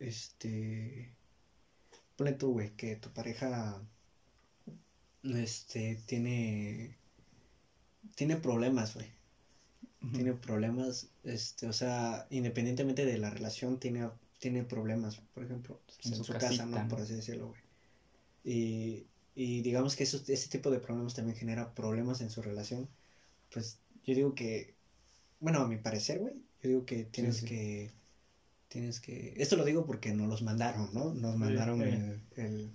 este. 0.00 1.13
Ponle 2.16 2.32
tú, 2.32 2.52
güey, 2.52 2.70
que 2.76 2.96
tu 2.96 3.10
pareja. 3.10 3.80
Este. 5.22 5.96
Tiene. 6.06 6.96
Tiene 8.14 8.36
problemas, 8.36 8.94
güey. 8.94 9.08
Tiene 10.12 10.34
problemas. 10.34 11.08
Este, 11.22 11.66
o 11.66 11.72
sea, 11.72 12.26
independientemente 12.30 13.06
de 13.06 13.18
la 13.18 13.30
relación, 13.30 13.80
tiene, 13.80 14.08
tiene 14.38 14.62
problemas, 14.62 15.16
por 15.32 15.44
ejemplo, 15.44 15.80
En 16.04 16.12
en, 16.12 16.18
su 16.18 16.24
su, 16.24 16.32
casa, 16.34 16.66
¿no? 16.66 16.78
¿no? 16.82 16.88
Por 16.88 17.00
así 17.00 17.14
decirlo, 17.14 17.48
güey. 17.48 17.62
Y, 18.44 19.06
y 19.34 19.62
digamos 19.62 19.96
que 19.96 20.04
eso, 20.04 20.22
ese 20.28 20.48
tipo 20.48 20.70
de 20.70 20.78
problemas 20.78 21.14
también 21.14 21.36
genera 21.36 21.74
problemas 21.74 22.20
en 22.20 22.30
su 22.30 22.42
relación. 22.42 22.88
Pues 23.50 23.78
yo 24.04 24.14
digo 24.14 24.34
que, 24.34 24.74
bueno, 25.40 25.60
a 25.60 25.68
mi 25.68 25.78
parecer, 25.78 26.18
güey, 26.18 26.34
yo 26.62 26.68
digo 26.68 26.86
que 26.86 27.04
tienes 27.04 27.38
sí. 27.38 27.46
que, 27.46 27.92
tienes 28.74 29.00
que, 29.00 29.32
esto 29.38 29.56
lo 29.56 29.64
digo 29.64 29.86
porque 29.86 30.12
nos 30.12 30.28
los 30.28 30.42
mandaron, 30.42 30.90
¿no? 30.92 31.14
Nos 31.14 31.32
Sí, 31.34 31.38
mandaron 31.38 31.78
sí. 31.80 31.88
el, 31.88 32.20
el- 32.44 32.70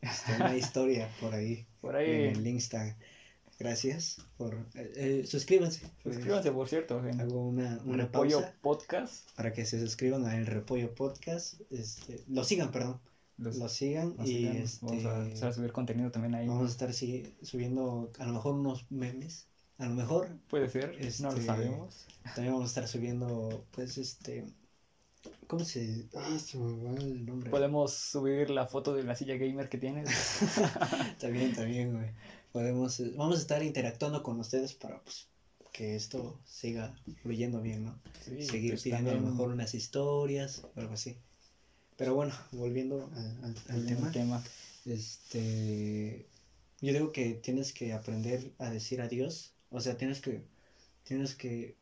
este, 0.00 0.34
una 0.36 0.56
historia 0.56 1.08
por 1.20 1.34
ahí, 1.34 1.64
Por 1.80 1.94
en 1.94 2.00
ahí. 2.00 2.34
el 2.38 2.46
Insta. 2.46 2.96
Gracias 3.58 4.16
por, 4.38 4.54
eh, 4.74 4.92
eh, 4.96 5.24
suscríbanse. 5.26 5.82
Suscríbanse, 6.02 6.50
por 6.50 6.68
cierto. 6.68 7.06
En 7.06 7.20
Hago 7.20 7.46
una, 7.46 7.80
una 7.84 8.04
Repollo 8.04 8.40
pausa 8.40 8.54
Podcast. 8.62 9.30
para 9.36 9.52
que 9.52 9.64
se 9.66 9.78
suscriban 9.78 10.24
a 10.24 10.36
El 10.36 10.46
Repollo 10.46 10.94
Podcast, 10.94 11.60
este, 11.70 12.24
lo 12.28 12.42
sigan, 12.42 12.72
perdón, 12.72 12.98
Los, 13.36 13.56
lo 13.58 13.68
sigan 13.68 14.16
y 14.24 14.46
este, 14.46 14.86
Vamos 14.86 15.04
a 15.04 15.22
empezar 15.22 15.50
a 15.50 15.52
subir 15.52 15.70
contenido 15.70 16.10
también 16.10 16.34
ahí. 16.34 16.48
vamos 16.48 16.68
a 16.68 16.72
estar 16.72 16.92
sigue- 16.92 17.34
subiendo 17.42 18.10
a 18.18 18.26
lo 18.26 18.32
mejor 18.32 18.54
unos 18.54 18.90
memes, 18.90 19.46
a 19.78 19.86
lo 19.86 19.94
mejor 19.94 20.28
Puede 20.48 20.68
ser, 20.68 20.96
no 21.20 21.30
lo 21.30 21.36
este, 21.36 21.46
sabemos. 21.46 22.06
también 22.34 22.54
vamos 22.54 22.64
a 22.64 22.70
estar 22.70 22.88
subiendo, 22.88 23.64
pues, 23.70 23.96
este, 23.98 24.44
¿cómo 25.46 25.64
se, 25.64 26.06
ah, 26.14 26.38
se 26.38 26.58
me 26.58 26.84
va 26.84 26.98
el 27.00 27.26
nombre? 27.26 27.50
Podemos 27.50 27.92
subir 27.94 28.50
la 28.50 28.66
foto 28.66 28.94
de 28.94 29.04
la 29.04 29.14
silla 29.16 29.36
gamer 29.36 29.68
que 29.68 29.78
tienes. 29.78 30.08
Está 31.12 31.28
bien, 31.28 31.50
está 31.50 31.64
bien, 31.64 31.92
güey. 31.94 32.10
Podemos, 32.52 32.98
eh, 33.00 33.12
vamos 33.16 33.38
a 33.38 33.40
estar 33.40 33.62
interactuando 33.62 34.22
con 34.22 34.38
ustedes 34.40 34.74
para, 34.74 35.00
pues, 35.02 35.26
que 35.72 35.96
esto 35.96 36.38
siga 36.44 36.94
fluyendo 37.22 37.60
bien, 37.62 37.84
¿no? 37.86 37.98
Sí, 38.24 38.42
Seguir 38.42 38.72
pues, 38.72 38.82
pidiendo 38.82 39.10
a 39.10 39.14
lo 39.14 39.20
mejor 39.22 39.48
unas 39.50 39.74
historias 39.74 40.62
o 40.64 40.80
algo 40.80 40.94
así. 40.94 41.16
Pero 41.96 42.14
bueno, 42.14 42.34
volviendo 42.52 43.10
al- 43.42 43.54
al 43.68 43.86
tema. 43.86 44.10
tema. 44.12 44.44
Este, 44.84 46.26
yo 46.80 46.92
digo 46.92 47.12
que 47.12 47.34
tienes 47.34 47.72
que 47.72 47.92
aprender 47.92 48.52
a 48.58 48.70
decir 48.70 49.00
adiós, 49.00 49.52
o 49.70 49.80
sea, 49.80 49.96
tienes 49.96 50.20
que, 50.20 50.42
tienes 51.04 51.34
que, 51.34 51.76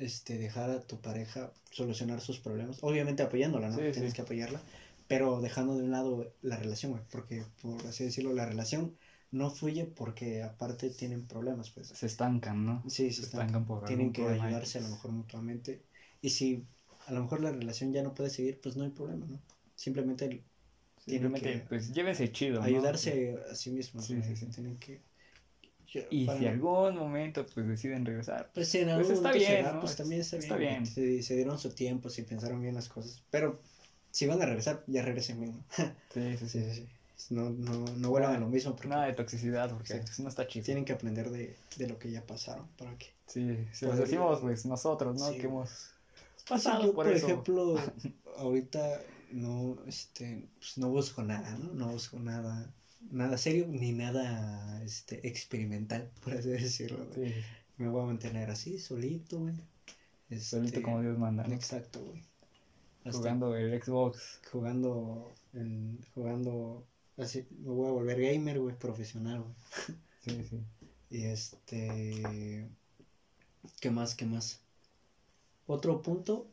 este, 0.00 0.38
dejar 0.38 0.70
a 0.70 0.80
tu 0.80 1.00
pareja 1.00 1.52
solucionar 1.70 2.20
sus 2.20 2.38
problemas, 2.38 2.78
obviamente 2.82 3.22
apoyándola, 3.22 3.68
¿no? 3.68 3.76
Sí, 3.76 3.92
tienes 3.92 4.10
sí. 4.10 4.16
que 4.16 4.22
apoyarla, 4.22 4.60
pero 5.06 5.40
dejando 5.40 5.76
de 5.76 5.84
un 5.84 5.90
lado 5.90 6.32
la 6.42 6.56
relación, 6.56 6.92
güey, 6.92 7.04
porque 7.10 7.44
por 7.62 7.86
así 7.86 8.04
decirlo, 8.04 8.32
la 8.32 8.46
relación 8.46 8.96
no 9.30 9.50
fluye 9.50 9.84
porque 9.84 10.42
aparte 10.42 10.90
tienen 10.90 11.26
problemas, 11.26 11.70
pues. 11.70 11.88
Se 11.88 12.06
estancan, 12.06 12.66
¿no? 12.66 12.82
Sí, 12.88 13.12
Se 13.12 13.22
están, 13.22 13.42
estancan 13.42 13.66
por 13.66 13.84
tienen 13.84 14.12
que 14.12 14.22
problema 14.22 14.46
ayudarse 14.46 14.78
a 14.78 14.82
lo 14.82 14.88
mejor 14.88 15.12
mutuamente, 15.12 15.82
y 16.20 16.30
si 16.30 16.66
a 17.06 17.12
lo 17.12 17.22
mejor 17.22 17.40
la 17.40 17.52
relación 17.52 17.92
ya 17.92 18.02
no 18.02 18.14
puede 18.14 18.30
seguir, 18.30 18.60
pues 18.60 18.76
no 18.76 18.84
hay 18.84 18.90
problema, 18.90 19.26
¿no? 19.26 19.40
Simplemente 19.74 20.44
Simplemente, 21.06 21.52
que 21.52 21.58
pues 21.60 21.92
llévense 21.92 22.30
chido. 22.30 22.60
¿no? 22.60 22.66
ayudarse 22.66 23.38
a 23.50 23.54
sí 23.54 23.70
mismos. 23.70 24.06
Sí. 24.06 24.20
Tienen 24.54 24.76
que. 24.78 25.00
Y 26.10 26.24
para- 26.26 26.38
si 26.38 26.46
algún 26.46 26.96
momento 26.96 27.44
pues 27.52 27.66
deciden 27.66 28.04
regresar, 28.06 28.50
Pues 28.54 28.72
en 28.76 28.84
pues 28.84 28.96
algún 28.96 29.12
está 29.12 29.28
momento 29.28 29.44
se 29.46 29.52
bien, 29.52 29.64
da, 29.64 29.72
¿no? 29.72 29.80
pues 29.80 29.96
también 29.96 30.20
está 30.20 30.36
bien. 30.36 30.42
Está 30.44 30.54
güey. 30.56 30.68
bien. 30.68 30.86
Se, 30.86 31.22
se 31.22 31.34
dieron 31.36 31.58
su 31.58 31.70
tiempo, 31.74 32.08
si 32.10 32.22
pensaron 32.22 32.60
bien 32.62 32.74
las 32.74 32.88
cosas. 32.88 33.22
Pero 33.30 33.60
si 34.10 34.26
van 34.26 34.40
a 34.42 34.46
regresar, 34.46 34.84
ya 34.86 35.02
regresen 35.02 35.40
bien. 35.40 35.52
¿no? 35.56 35.64
sí, 36.14 36.36
sí, 36.38 36.48
sí. 36.48 36.62
Sí, 36.64 36.86
sí. 37.16 37.34
No, 37.34 37.50
no, 37.50 37.84
no 37.96 38.08
vuelvan 38.10 38.34
a 38.34 38.38
lo 38.38 38.48
mismo 38.48 38.72
porque 38.72 38.88
Nada 38.88 39.04
de 39.06 39.12
toxicidad 39.12 39.70
porque 39.70 39.92
Sí. 39.94 39.98
pues, 40.00 40.20
no 40.20 40.28
está 40.28 40.46
chido. 40.46 40.64
tienen 40.64 40.84
que 40.86 40.92
aprender 40.94 41.30
de, 41.30 41.54
de 41.76 41.86
lo 41.88 41.98
que 41.98 42.10
ya 42.10 42.24
pasaron. 42.24 42.66
Para 42.78 42.96
que. 42.96 43.06
Sí, 43.26 43.58
si 43.72 43.84
lo 43.84 43.94
decimos 43.94 44.40
pues 44.40 44.64
nosotros, 44.66 45.18
¿no? 45.20 45.28
Sí. 45.30 45.38
Que 45.38 45.46
hemos 45.46 45.68
Pues 46.48 46.62
pasado 46.62 46.82
yo, 46.86 46.94
por, 46.94 47.06
por 47.06 47.14
eso. 47.14 47.26
ejemplo, 47.26 47.76
ahorita 48.38 49.00
no, 49.32 49.76
este, 49.86 50.48
pues 50.58 50.78
no 50.78 50.88
busco 50.88 51.22
nada, 51.22 51.50
¿no? 51.58 51.72
No 51.74 51.88
busco 51.88 52.18
nada, 52.18 52.72
nada 53.10 53.38
serio 53.38 53.66
ni 53.68 53.92
nada, 53.92 54.82
este, 54.82 55.26
experimental, 55.26 56.10
por 56.24 56.34
así 56.34 56.48
decirlo. 56.50 57.06
Sí, 57.14 57.32
Me 57.76 57.88
voy 57.88 58.02
a 58.02 58.06
mantener 58.06 58.50
así, 58.50 58.78
solito, 58.78 59.40
güey. 59.40 59.54
Este, 60.28 60.44
solito 60.44 60.82
como 60.82 61.00
Dios 61.00 61.18
manda, 61.18 61.44
¿no? 61.44 61.54
Exacto, 61.54 62.00
güey. 62.04 62.22
Jugando 63.10 63.56
el 63.56 63.82
Xbox. 63.82 64.40
Jugando, 64.52 65.32
en, 65.54 65.98
jugando, 66.14 66.86
así, 67.16 67.46
me 67.58 67.70
voy 67.70 67.88
a 67.88 67.92
volver 67.92 68.20
gamer, 68.20 68.60
güey, 68.60 68.76
profesional, 68.78 69.42
güey. 69.42 69.54
Sí, 70.20 70.44
sí. 70.50 70.60
Y 71.08 71.24
este. 71.24 72.68
¿Qué 73.80 73.90
más? 73.90 74.14
¿Qué 74.14 74.26
más? 74.26 74.60
Otro 75.66 76.02
punto. 76.02 76.46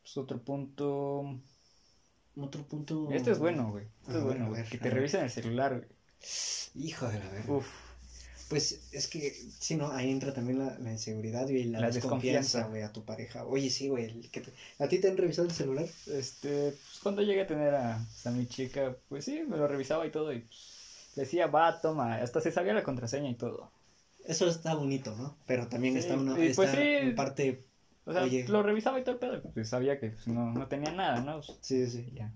Pues 0.00 0.16
otro 0.16 0.42
punto. 0.42 1.38
Otro 2.36 2.62
punto. 2.64 3.08
Este 3.12 3.32
es 3.32 3.38
bueno, 3.38 3.70
güey. 3.70 3.84
A 4.08 4.16
es 4.16 4.22
bueno, 4.22 4.48
güey. 4.48 4.64
Que 4.64 4.78
te 4.78 4.90
revisen 4.90 5.22
el 5.24 5.30
celular, 5.30 5.76
güey. 5.76 5.88
Hijo 6.74 7.08
de 7.08 7.18
la 7.18 7.28
verga. 7.30 7.52
Uf. 7.52 7.66
Pues 8.48 8.80
es 8.90 9.06
que, 9.06 9.30
sí, 9.60 9.76
¿no? 9.76 9.92
Ahí 9.92 10.10
entra 10.10 10.34
también 10.34 10.58
la, 10.58 10.76
la 10.80 10.90
inseguridad 10.90 11.48
y 11.48 11.64
la, 11.64 11.80
La 11.80 11.90
desconfianza, 11.90 12.64
güey, 12.66 12.82
a 12.82 12.92
tu 12.92 13.04
pareja. 13.04 13.44
Oye, 13.44 13.70
sí, 13.70 13.88
güey. 13.88 14.06
el 14.06 14.28
que 14.30 14.40
te- 14.40 14.52
¿A 14.80 14.88
ti 14.88 14.98
te 14.98 15.08
han 15.08 15.16
revisado 15.16 15.46
el 15.46 15.54
celular? 15.54 15.86
Este, 16.08 16.70
pues 16.72 16.98
cuando 17.00 17.22
llegué 17.22 17.42
a 17.42 17.46
tener 17.46 17.72
a, 17.76 18.04
pues, 18.08 18.26
a 18.26 18.30
mi 18.32 18.46
chica, 18.46 18.96
pues 19.08 19.24
sí, 19.24 19.44
me 19.48 19.56
lo 19.56 19.68
revisaba 19.68 20.04
y 20.04 20.10
todo. 20.10 20.32
Y 20.32 20.40
pues, 20.40 21.10
decía, 21.14 21.46
va, 21.46 21.80
toma. 21.80 22.16
Hasta 22.16 22.40
se 22.40 22.50
sabía 22.50 22.74
la 22.74 22.82
contraseña 22.82 23.30
y 23.30 23.34
todo. 23.36 23.70
Eso 24.26 24.48
está 24.48 24.74
bonito, 24.74 25.14
¿no? 25.16 25.36
Pero 25.46 25.68
también 25.68 25.94
Sí, 25.94 26.00
está 26.00 26.14
una 26.14 26.34
pues 26.34 26.50
está 26.58 26.72
sí. 26.72 26.78
en 26.82 27.14
parte. 27.14 27.64
O 28.04 28.12
sea, 28.12 28.22
Oye. 28.22 28.46
lo 28.48 28.62
revisaba 28.62 28.98
y 28.98 29.04
todo 29.04 29.14
el 29.14 29.18
pedo. 29.20 29.42
Pues 29.54 29.68
sabía 29.68 29.98
que 30.00 30.10
pues, 30.10 30.26
no, 30.26 30.52
no 30.52 30.66
tenía 30.68 30.90
nada, 30.92 31.20
¿no? 31.20 31.42
Sí, 31.60 31.86
sí. 31.86 32.10
ya. 32.14 32.32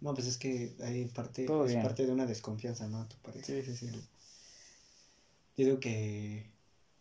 No, 0.00 0.14
pues 0.14 0.26
es 0.28 0.38
que 0.38 0.76
hay 0.82 1.06
parte, 1.06 1.44
Todo 1.44 1.64
es 1.64 1.72
bien. 1.72 1.82
parte 1.82 2.06
de 2.06 2.12
una 2.12 2.26
desconfianza, 2.26 2.86
¿no? 2.86 3.00
A 3.00 3.08
tu 3.08 3.16
pareja. 3.16 3.44
Sí, 3.44 3.62
sí, 3.62 3.76
sí. 3.76 3.86
Yo 5.56 5.64
digo 5.64 5.80
que. 5.80 6.50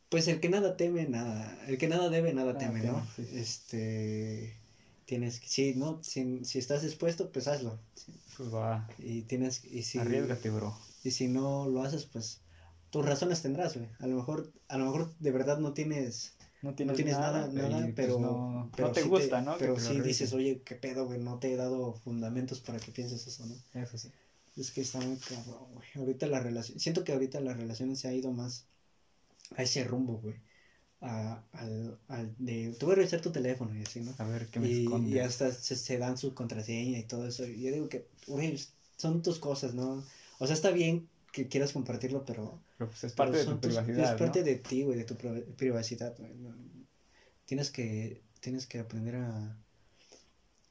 Pues 0.09 0.27
el 0.29 0.39
que 0.39 0.49
nada 0.49 0.77
teme, 0.77 1.07
nada. 1.07 1.57
El 1.67 1.77
que 1.77 1.87
nada 1.87 2.09
debe, 2.09 2.33
nada 2.33 2.53
Nada 2.53 2.59
teme, 2.65 2.79
teme, 2.81 2.91
¿no? 2.93 3.05
sí, 3.15 3.25
sí. 3.25 3.37
Este. 3.37 4.57
Tienes 5.05 5.39
que. 5.39 5.47
Sí, 5.47 5.73
¿no? 5.75 5.99
Si, 6.01 6.43
si 6.45 6.57
estás 6.59 6.81
dispuesto, 6.81 7.31
pues 7.31 7.47
hazlo. 7.47 7.77
Sí. 7.95 8.13
Pues 8.37 8.53
va, 8.53 8.87
Y 8.97 9.23
tienes. 9.23 9.63
Y 9.65 9.83
si, 9.83 9.99
arriesgate, 9.99 10.49
bro. 10.49 10.75
y 11.03 11.11
si 11.11 11.27
no 11.27 11.67
lo 11.67 11.83
haces, 11.83 12.05
pues. 12.05 12.41
Tus 12.89 13.05
razones 13.05 13.41
tendrás, 13.41 13.75
güey. 13.75 13.89
A 13.99 14.07
lo 14.07 14.15
mejor, 14.15 14.49
a 14.69 14.77
lo 14.77 14.85
mejor 14.85 15.13
de 15.19 15.31
verdad 15.31 15.59
no 15.59 15.73
tienes, 15.73 16.33
No 16.61 16.71
no 16.71 16.75
tienes, 16.75 17.13
nada, 17.19 17.47
nada, 17.47 17.81
pues, 17.81 17.93
pero, 17.95 18.19
no, 18.19 18.71
pero 18.75 18.87
no 18.87 18.93
te 18.93 19.03
sí 19.03 19.07
gusta, 19.09 19.41
¿no? 19.41 19.57
Pero 19.59 19.79
sí 19.79 20.01
dices, 20.01 20.33
oye, 20.33 20.61
qué 20.65 20.75
pedo, 20.75 21.05
güey, 21.05 21.19
no 21.19 21.37
te 21.39 21.53
he 21.53 21.55
dado 21.55 21.93
fundamentos 21.93 22.59
para 22.61 22.79
que 22.79 22.91
pienses 22.91 23.27
eso, 23.27 23.45
¿no? 23.45 23.55
Eso 23.79 23.97
sí. 23.97 24.09
Es 24.55 24.71
que 24.71 24.81
está 24.81 24.99
muy 24.99 25.17
cabrón, 25.17 25.71
güey. 25.73 25.87
Ahorita 25.95 26.25
la 26.25 26.39
relación, 26.39 26.79
siento 26.79 27.03
que 27.03 27.11
ahorita 27.13 27.39
la 27.41 27.53
relación 27.53 27.95
se 27.95 28.07
ha 28.07 28.13
ido 28.13 28.31
más 28.31 28.65
a 29.55 29.63
ese 29.63 29.83
rumbo, 29.83 30.17
güey. 30.17 30.35
A, 30.99 31.43
al, 31.51 31.99
al 32.07 32.33
de, 32.39 32.73
te 32.77 32.83
voy 32.85 32.93
a 32.93 32.95
revisar 32.95 33.21
tu 33.21 33.31
teléfono 33.31 33.75
y 33.77 33.83
así, 33.83 34.01
¿no? 34.01 34.15
A 34.17 34.23
ver 34.23 34.47
qué 34.47 34.59
me 34.59 34.67
Y, 34.67 34.83
esconde. 34.83 35.09
y 35.11 35.19
hasta 35.19 35.51
se, 35.51 35.75
se 35.75 35.97
dan 35.99 36.17
su 36.17 36.33
contraseña 36.33 36.97
y 36.97 37.03
todo 37.03 37.27
eso. 37.27 37.45
Y 37.45 37.61
yo 37.61 37.71
digo 37.71 37.87
que, 37.87 38.07
güey, 38.25 38.57
son 38.95 39.21
tus 39.21 39.37
cosas, 39.37 39.75
¿no? 39.75 40.03
O 40.39 40.47
sea, 40.47 40.55
está 40.55 40.71
bien 40.71 41.07
que 41.43 41.47
quieras 41.47 41.71
compartirlo, 41.73 42.25
pero... 42.25 42.59
Pero 42.77 42.89
pues 42.89 43.03
es 43.03 43.13
pero 43.13 43.31
parte 43.31 43.37
de 43.37 43.45
tu 43.45 43.51
tus- 43.59 43.61
privacidad, 43.67 44.13
Es 44.13 44.19
parte 44.19 44.39
¿no? 44.39 44.45
de 44.45 44.55
ti, 44.55 44.83
güey, 44.83 44.97
de 44.97 45.03
tu 45.05 45.15
pri- 45.15 45.43
privacidad, 45.55 46.15
güey. 46.17 46.31
Tienes 47.45 47.69
que, 47.71 48.21
tienes 48.41 48.65
que 48.65 48.79
aprender 48.79 49.15
a, 49.15 49.57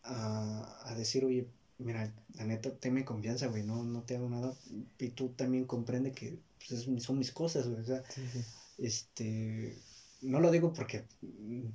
a, 0.03 0.91
a 0.91 0.95
decir, 0.95 1.25
oye, 1.25 1.47
mira, 1.79 2.13
la 2.35 2.45
neta, 2.45 2.71
tenme 2.77 3.05
confianza, 3.05 3.47
güey, 3.49 3.63
no, 3.63 3.85
no 3.85 4.03
te 4.03 4.17
hago 4.17 4.29
nada. 4.29 4.55
Y 4.99 5.09
tú 5.11 5.29
también 5.31 5.65
comprende 5.67 6.13
que 6.13 6.39
pues, 6.59 6.73
es- 6.87 7.03
son 7.03 7.19
mis 7.19 7.33
cosas, 7.33 7.69
güey. 7.69 7.81
O 7.81 7.85
sea, 7.85 8.03
Sí, 8.09 8.23
sí. 8.33 8.41
este, 8.79 9.77
no 10.23 10.41
lo 10.41 10.51
digo 10.51 10.73
porque 10.73 11.05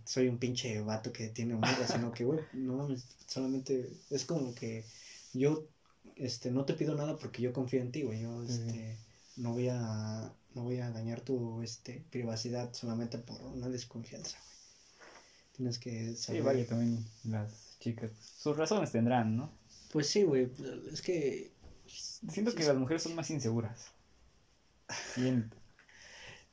soy 0.05 0.27
un 0.27 0.37
pinche 0.37 0.79
vato 0.81 1.11
que 1.13 1.29
tiene 1.29 1.55
morra, 1.55 1.87
sino 1.87 2.11
que, 2.11 2.23
güey, 2.25 2.39
no 2.53 2.87
solamente 3.27 3.89
es 4.09 4.25
como 4.25 4.53
que 4.53 4.83
yo, 5.33 5.65
este, 6.21 6.51
no 6.51 6.65
te 6.65 6.73
pido 6.73 6.95
nada 6.95 7.17
porque 7.17 7.41
yo 7.41 7.53
confío 7.53 7.81
en 7.81 7.91
ti, 7.91 8.03
güey, 8.03 8.21
yo, 8.21 8.45
Sí, 8.45 8.53
sí. 8.53 8.61
este, 8.67 8.97
no 9.37 9.53
voy 9.53 9.67
a, 9.69 10.33
no 10.55 10.63
voy 10.63 10.79
a 10.79 10.91
dañar 10.91 11.21
tu, 11.21 11.61
este, 11.61 12.03
privacidad 12.11 12.73
solamente 12.73 13.17
por 13.17 13.41
una 13.43 13.69
desconfianza, 13.69 14.37
güey. 14.39 14.57
Tienes 15.57 15.79
que 15.79 16.15
Sí, 16.15 16.15
saber. 16.15 16.43
vaya, 16.43 16.67
también 16.67 17.05
las 17.25 17.77
chicas. 17.79 18.11
Sus 18.37 18.57
razones 18.57 18.91
tendrán, 18.91 19.35
¿no? 19.37 19.51
Pues 19.91 20.07
sí, 20.07 20.23
güey, 20.23 20.49
es 20.91 21.01
que, 21.01 21.51
Siento 22.29 22.55
que 22.55 22.63
Sí, 22.63 22.69
las 22.69 22.77
mujeres 22.77 23.03
son 23.03 23.15
más 23.15 23.29
inseguras. 23.31 23.91
Siento. 25.13 25.60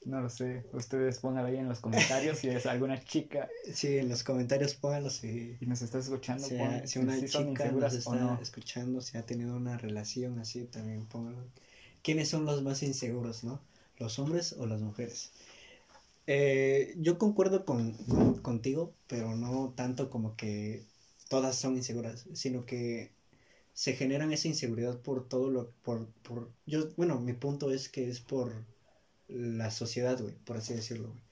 No 0.05 0.21
lo 0.21 0.29
sé. 0.31 0.65
Ustedes 0.73 1.19
pongan 1.21 1.45
ahí 1.45 1.57
en 1.57 1.69
los 1.69 1.81
comentarios 1.81 2.39
si 2.39 2.49
es 2.49 2.67
alguna 2.67 2.99
chica 3.05 3.49
sí, 3.73 3.99
en 3.99 4.09
los 4.09 4.23
comentarios 4.25 4.75
pónganlo 4.75 5.11
si... 5.11 5.57
y 5.61 5.67
nos 5.67 5.83
está 5.83 5.99
escuchando. 5.99 6.49
Si, 6.49 6.57
si 6.85 6.99
una 6.99 7.17
si 7.17 7.29
chica 7.29 7.73
nos 7.73 7.95
está 7.95 8.17
no. 8.17 8.39
escuchando, 8.41 9.01
si 9.01 9.19
ha 9.19 9.27
tenido 9.27 9.57
una 9.57 9.77
relación 9.77 10.39
así, 10.39 10.65
también 10.65 11.07
póngalo. 11.07 11.39
¿Quiénes 12.03 12.29
son 12.29 12.45
los 12.47 12.63
más 12.63 12.83
inseguros, 12.83 13.45
no? 13.45 13.61
¿Los 13.99 14.19
hombres 14.19 14.55
o 14.55 14.67
las 14.67 14.81
mujeres? 14.81 15.33
Eh, 16.27 16.95
yo 16.99 17.19
concuerdo 17.19 17.65
con, 17.65 17.93
con- 18.07 18.41
contigo, 18.43 18.95
pero 19.07 19.37
no 19.37 19.73
tanto 19.77 20.11
como 20.11 20.37
que 20.37 20.85
todas 21.29 21.57
son 21.57 21.77
inseguras, 21.77 22.27
sino 22.35 22.67
que 22.67 23.13
se 23.75 23.95
generan 23.95 24.33
esa 24.33 24.49
inseguridad 24.49 25.01
por 25.03 25.29
todo 25.29 25.51
lo, 25.51 25.71
por, 25.85 26.07
por, 26.23 26.51
yo, 26.67 26.91
bueno, 26.97 27.21
mi 27.21 27.33
punto 27.35 27.71
es 27.73 27.89
que 27.89 28.09
es 28.11 28.21
por 28.21 28.65
la 29.29 29.71
sociedad, 29.71 30.21
güey, 30.21 30.35
por 30.45 30.57
así 30.57 30.75
decirlo, 30.75 31.11
güey. 31.11 31.23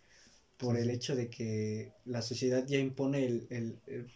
Por 0.59 0.76
Sí, 0.76 0.82
el 0.82 0.90
sí. 0.90 0.90
hecho 0.90 1.16
de 1.16 1.28
que 1.30 1.92
la 2.04 2.22
sociedad 2.22 2.64
ya 2.66 2.78
impone 2.78 3.26
el, 3.26 3.46
el- 3.50 3.80
el- 3.87 4.06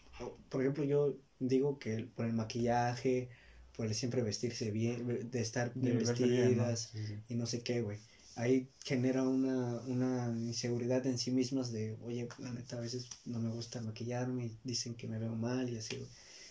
por 0.49 0.61
ejemplo, 0.63 0.85
yo 0.85 1.17
digo 1.39 1.79
que 1.79 2.07
por 2.15 2.27
el 2.27 2.33
maquillaje, 2.33 3.29
por 3.77 3.87
el 3.87 3.95
siempre 3.95 4.23
vestirse 4.23 4.71
bien, 4.71 5.31
de 5.31 5.41
estar 5.41 5.73
bien 5.75 5.93
De 5.93 5.93
verse 5.95 6.15
bien, 6.15 6.57
¿no? 6.57 6.65
vestidas 6.65 6.91
Sí, 6.93 7.23
y 7.29 7.35
no 7.35 7.47
sé 7.47 7.63
qué, 7.63 7.81
güey. 7.83 7.99
Ahí 8.37 8.69
genera 8.85 9.23
una, 9.25 9.81
una 9.87 10.29
inseguridad 10.39 11.07
en 11.07 11.19
sí 11.19 11.31
mismas 11.31 11.73
de, 11.73 11.97
oye, 12.03 12.29
la 12.39 12.53
neta, 12.53 12.77
a 12.77 12.81
veces 12.81 13.09
no 13.27 13.39
me 13.41 13.51
gusta 13.51 13.81
maquillarme, 13.83 14.51
dicen 14.65 14.95
que 14.95 15.09
me 15.09 15.19
veo 15.19 15.35
mal 15.35 15.69
y 15.69 15.77
así, 15.77 15.97
güey. 15.97 16.09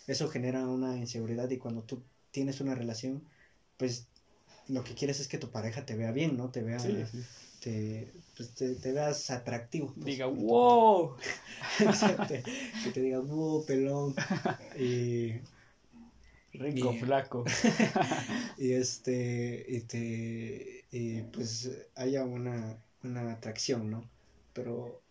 Eso 0.08 0.28
genera 0.28 0.68
una 0.68 0.98
inseguridad 0.98 1.50
y 1.50 1.58
cuando 1.58 1.84
tú 1.84 2.04
tienes 2.32 2.60
una 2.62 2.76
relación, 2.76 3.24
pues 3.78 4.09
lo 4.70 4.84
que 4.84 4.94
quieres 4.96 5.20
es 5.20 5.28
que 5.28 5.38
tu 5.38 5.50
pareja 5.52 5.86
te 5.86 5.96
vea 5.96 6.12
bien, 6.12 6.38
¿no? 6.38 6.50
Te 6.52 6.62
vea, 6.62 6.80
Sí, 6.80 7.06
sí. 7.12 7.20
te, 7.62 8.12
pues, 8.36 8.52
te, 8.56 8.76
te 8.76 8.92
veas 8.94 9.30
atractivo. 9.32 9.94
pues, 9.94 10.06
Diga, 10.06 10.28
wow. 10.28 11.16
Te- 12.28 12.44
que 12.84 12.92
te 12.92 13.02
diga, 13.02 13.20
wow, 13.20 13.66
pelón. 13.66 14.16
Y, 14.80 15.34
Rico, 16.54 16.94
Y- 16.94 17.00
flaco. 17.00 17.44
y 18.58 18.74
este 18.74 19.66
y 19.68 19.82
te 19.82 20.86
y 20.92 21.22
pues 21.34 21.70
haya 21.96 22.24
una, 22.26 22.78
una 23.04 23.32
atracción 23.34 23.90
no 23.92 24.10
pero 24.54 25.02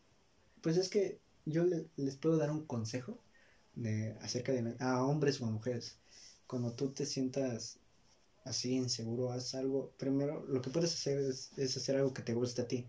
pues 0.62 0.76
es 0.76 0.88
que 0.88 1.20
yo 1.46 1.64
le- 1.64 1.86
les 1.96 2.16
puedo 2.16 2.36
dar 2.38 2.50
un 2.50 2.66
consejo 2.66 3.18
de 3.74 4.16
acerca 4.22 4.52
de 4.52 4.74
a 4.80 5.04
hombres 5.04 5.40
o 5.40 5.46
a 5.46 5.50
mujeres 5.50 5.98
cuando 6.46 6.72
tú 6.74 6.90
te 6.90 7.06
sientas 7.06 7.78
así 8.48 8.74
inseguro 8.74 9.32
haz 9.32 9.54
algo. 9.54 9.92
Primero 9.98 10.44
lo 10.46 10.62
que 10.62 10.70
puedes 10.70 10.92
hacer 10.92 11.18
es, 11.18 11.50
es 11.56 11.76
hacer 11.76 11.96
algo 11.96 12.14
que 12.14 12.22
te 12.22 12.34
guste 12.34 12.62
a 12.62 12.68
ti. 12.68 12.86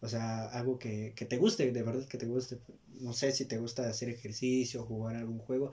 O 0.00 0.08
sea 0.08 0.46
algo 0.46 0.78
que, 0.78 1.14
que 1.16 1.24
te 1.26 1.38
guste 1.38 1.70
de 1.72 1.82
verdad 1.82 2.06
que 2.08 2.18
te 2.18 2.26
guste. 2.26 2.58
No 3.00 3.12
sé 3.12 3.32
si 3.32 3.46
te 3.46 3.58
gusta 3.58 3.88
hacer 3.88 4.08
ejercicio 4.10 4.84
jugar 4.84 5.16
algún 5.16 5.38
juego. 5.38 5.72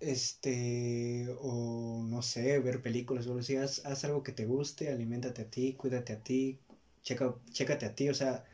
Este, 0.00 1.28
o 1.40 2.02
no 2.08 2.22
sé, 2.22 2.58
ver 2.58 2.80
películas 2.80 3.26
o 3.26 3.30
algo 3.30 3.40
así, 3.40 3.56
haz, 3.56 3.84
haz 3.84 4.04
algo 4.04 4.22
que 4.22 4.32
te 4.32 4.46
guste, 4.46 4.90
aliméntate 4.90 5.42
a 5.42 5.50
ti, 5.50 5.74
cuídate 5.74 6.14
a 6.14 6.22
ti, 6.22 6.58
checa, 7.02 7.34
chécate 7.52 7.84
a 7.84 7.94
ti, 7.94 8.08
o 8.08 8.14
sea, 8.14 8.44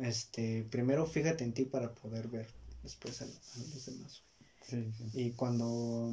este, 0.00 0.64
primero 0.70 1.06
fíjate 1.06 1.44
en 1.44 1.52
ti 1.54 1.64
para 1.66 1.94
poder 1.94 2.26
ver 2.26 2.48
después 2.82 3.22
a, 3.22 3.26
a 3.26 3.58
los 3.58 3.86
demás. 3.86 4.22
Sí, 4.62 4.92
sí. 4.98 5.04
Y 5.14 5.30
cuando, 5.32 6.12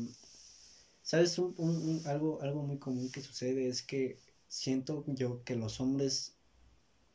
¿sabes? 1.06 1.40
Un, 1.40 1.56
un- 1.60 1.78
un- 1.90 2.08
algo, 2.08 2.42
algo 2.44 2.64
muy 2.64 2.80
común 2.80 3.12
que 3.12 3.22
sucede 3.22 3.70
es 3.70 3.84
que 3.84 4.20
siento 4.50 5.06
yo 5.08 5.44
que 5.46 5.56
los 5.56 5.82
hombres 5.82 6.36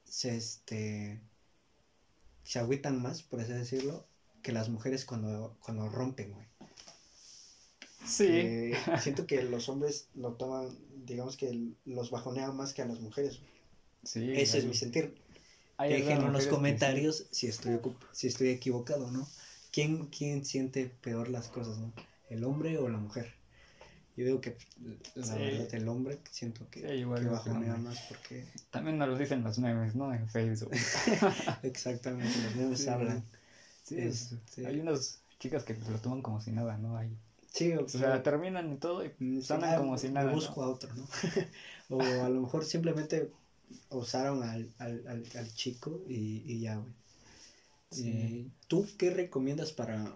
se, 0.05 0.37
este, 0.37 1.21
se 2.45 2.59
agüitan 2.59 3.01
más, 3.01 3.23
por 3.23 3.41
así 3.41 3.53
decirlo, 3.55 4.07
que 4.43 4.53
las 4.53 4.69
mujeres 4.69 5.07
cuando, 5.07 5.57
cuando 5.65 5.89
rompen, 5.89 6.33
güey. 6.33 6.47
Sí. 8.07 8.51
siento 9.01 9.27
que 9.27 9.43
los 9.43 9.69
hombres 9.69 10.09
lo 10.15 10.35
toman, 10.35 10.69
digamos 11.07 11.37
que 11.37 11.75
los 11.85 12.11
bajonean 12.11 12.57
más 12.57 12.75
que 12.75 12.83
a 12.83 12.87
las 12.87 13.01
mujeres. 13.01 13.41
sí 14.05 14.33
Ese 14.35 14.59
es 14.59 14.67
mi 14.67 14.75
sentir. 14.75 15.15
Dejen 15.79 16.23
en 16.23 16.33
los 16.33 16.47
comentarios 16.47 17.27
si 17.31 17.47
estoy 17.47 17.79
si 18.13 18.27
estoy 18.29 18.51
equivocado, 18.51 19.11
¿no? 19.11 19.29
¿Quién, 19.73 20.07
¿Quién 20.07 20.45
siente 20.45 20.87
peor 20.87 21.29
las 21.29 21.49
cosas, 21.49 21.79
no? 21.79 21.93
¿El 22.29 22.45
hombre 22.45 22.79
o 22.79 22.89
la 22.89 22.99
mujer? 22.99 23.40
Yo 24.17 24.25
digo 24.27 24.41
que 24.41 24.57
la 25.15 25.25
Sí. 25.27 25.33
verdad 25.39 25.75
el 25.75 25.89
hombre 25.89 26.19
siento 26.31 26.69
que, 26.71 26.81
Sí, 26.81 26.87
igual 26.97 27.23
que 27.23 27.29
bajonea 27.29 27.77
más 27.77 27.99
porque. 28.09 28.45
También 28.71 28.99
nos 28.99 29.09
lo 29.09 29.17
dicen 29.17 29.43
los 29.43 29.59
memes, 29.59 29.95
¿no? 29.95 30.13
En 30.13 30.29
Facebook. 30.29 30.73
exactamente 31.63 32.37
los 32.45 32.57
memes 32.57 32.81
Sí. 32.81 32.89
hablan. 32.89 33.23
Sí, 33.85 33.99
Este- 33.99 34.67
hay 34.67 34.79
unas 34.81 35.21
chicas 35.39 35.65
que 35.65 35.75
lo 35.75 35.99
toman 35.99 36.23
como 36.23 36.41
si 36.41 36.51
nada, 36.53 36.77
¿no? 36.79 36.97
Hay, 36.97 37.09
Sí, 37.53 37.73
o 37.73 37.85
o 37.85 37.89
sea, 37.89 38.23
terminan 38.23 38.73
y 38.73 38.77
todo 38.77 39.05
y 39.05 39.43
sonan 39.43 39.77
como 39.79 39.99
si 39.99 40.07
me 40.09 40.15
nada. 40.15 40.27
¿no? 40.31 40.35
busco 40.37 40.63
a 40.63 40.69
otro, 40.69 40.95
¿no? 40.95 41.05
o 41.91 42.01
a 42.25 42.29
lo 42.29 42.41
mejor 42.43 42.65
simplemente 42.65 43.31
usaron 43.91 44.43
al, 44.43 44.69
al, 44.79 45.07
al, 45.09 45.25
al 45.37 45.55
chico 45.55 46.01
y, 46.09 46.43
y 46.47 46.61
ya, 46.61 46.77
güey. 46.77 46.93
¿Tú 48.69 48.87
qué 48.99 49.11
recomiendas 49.11 49.73
para, 49.73 50.13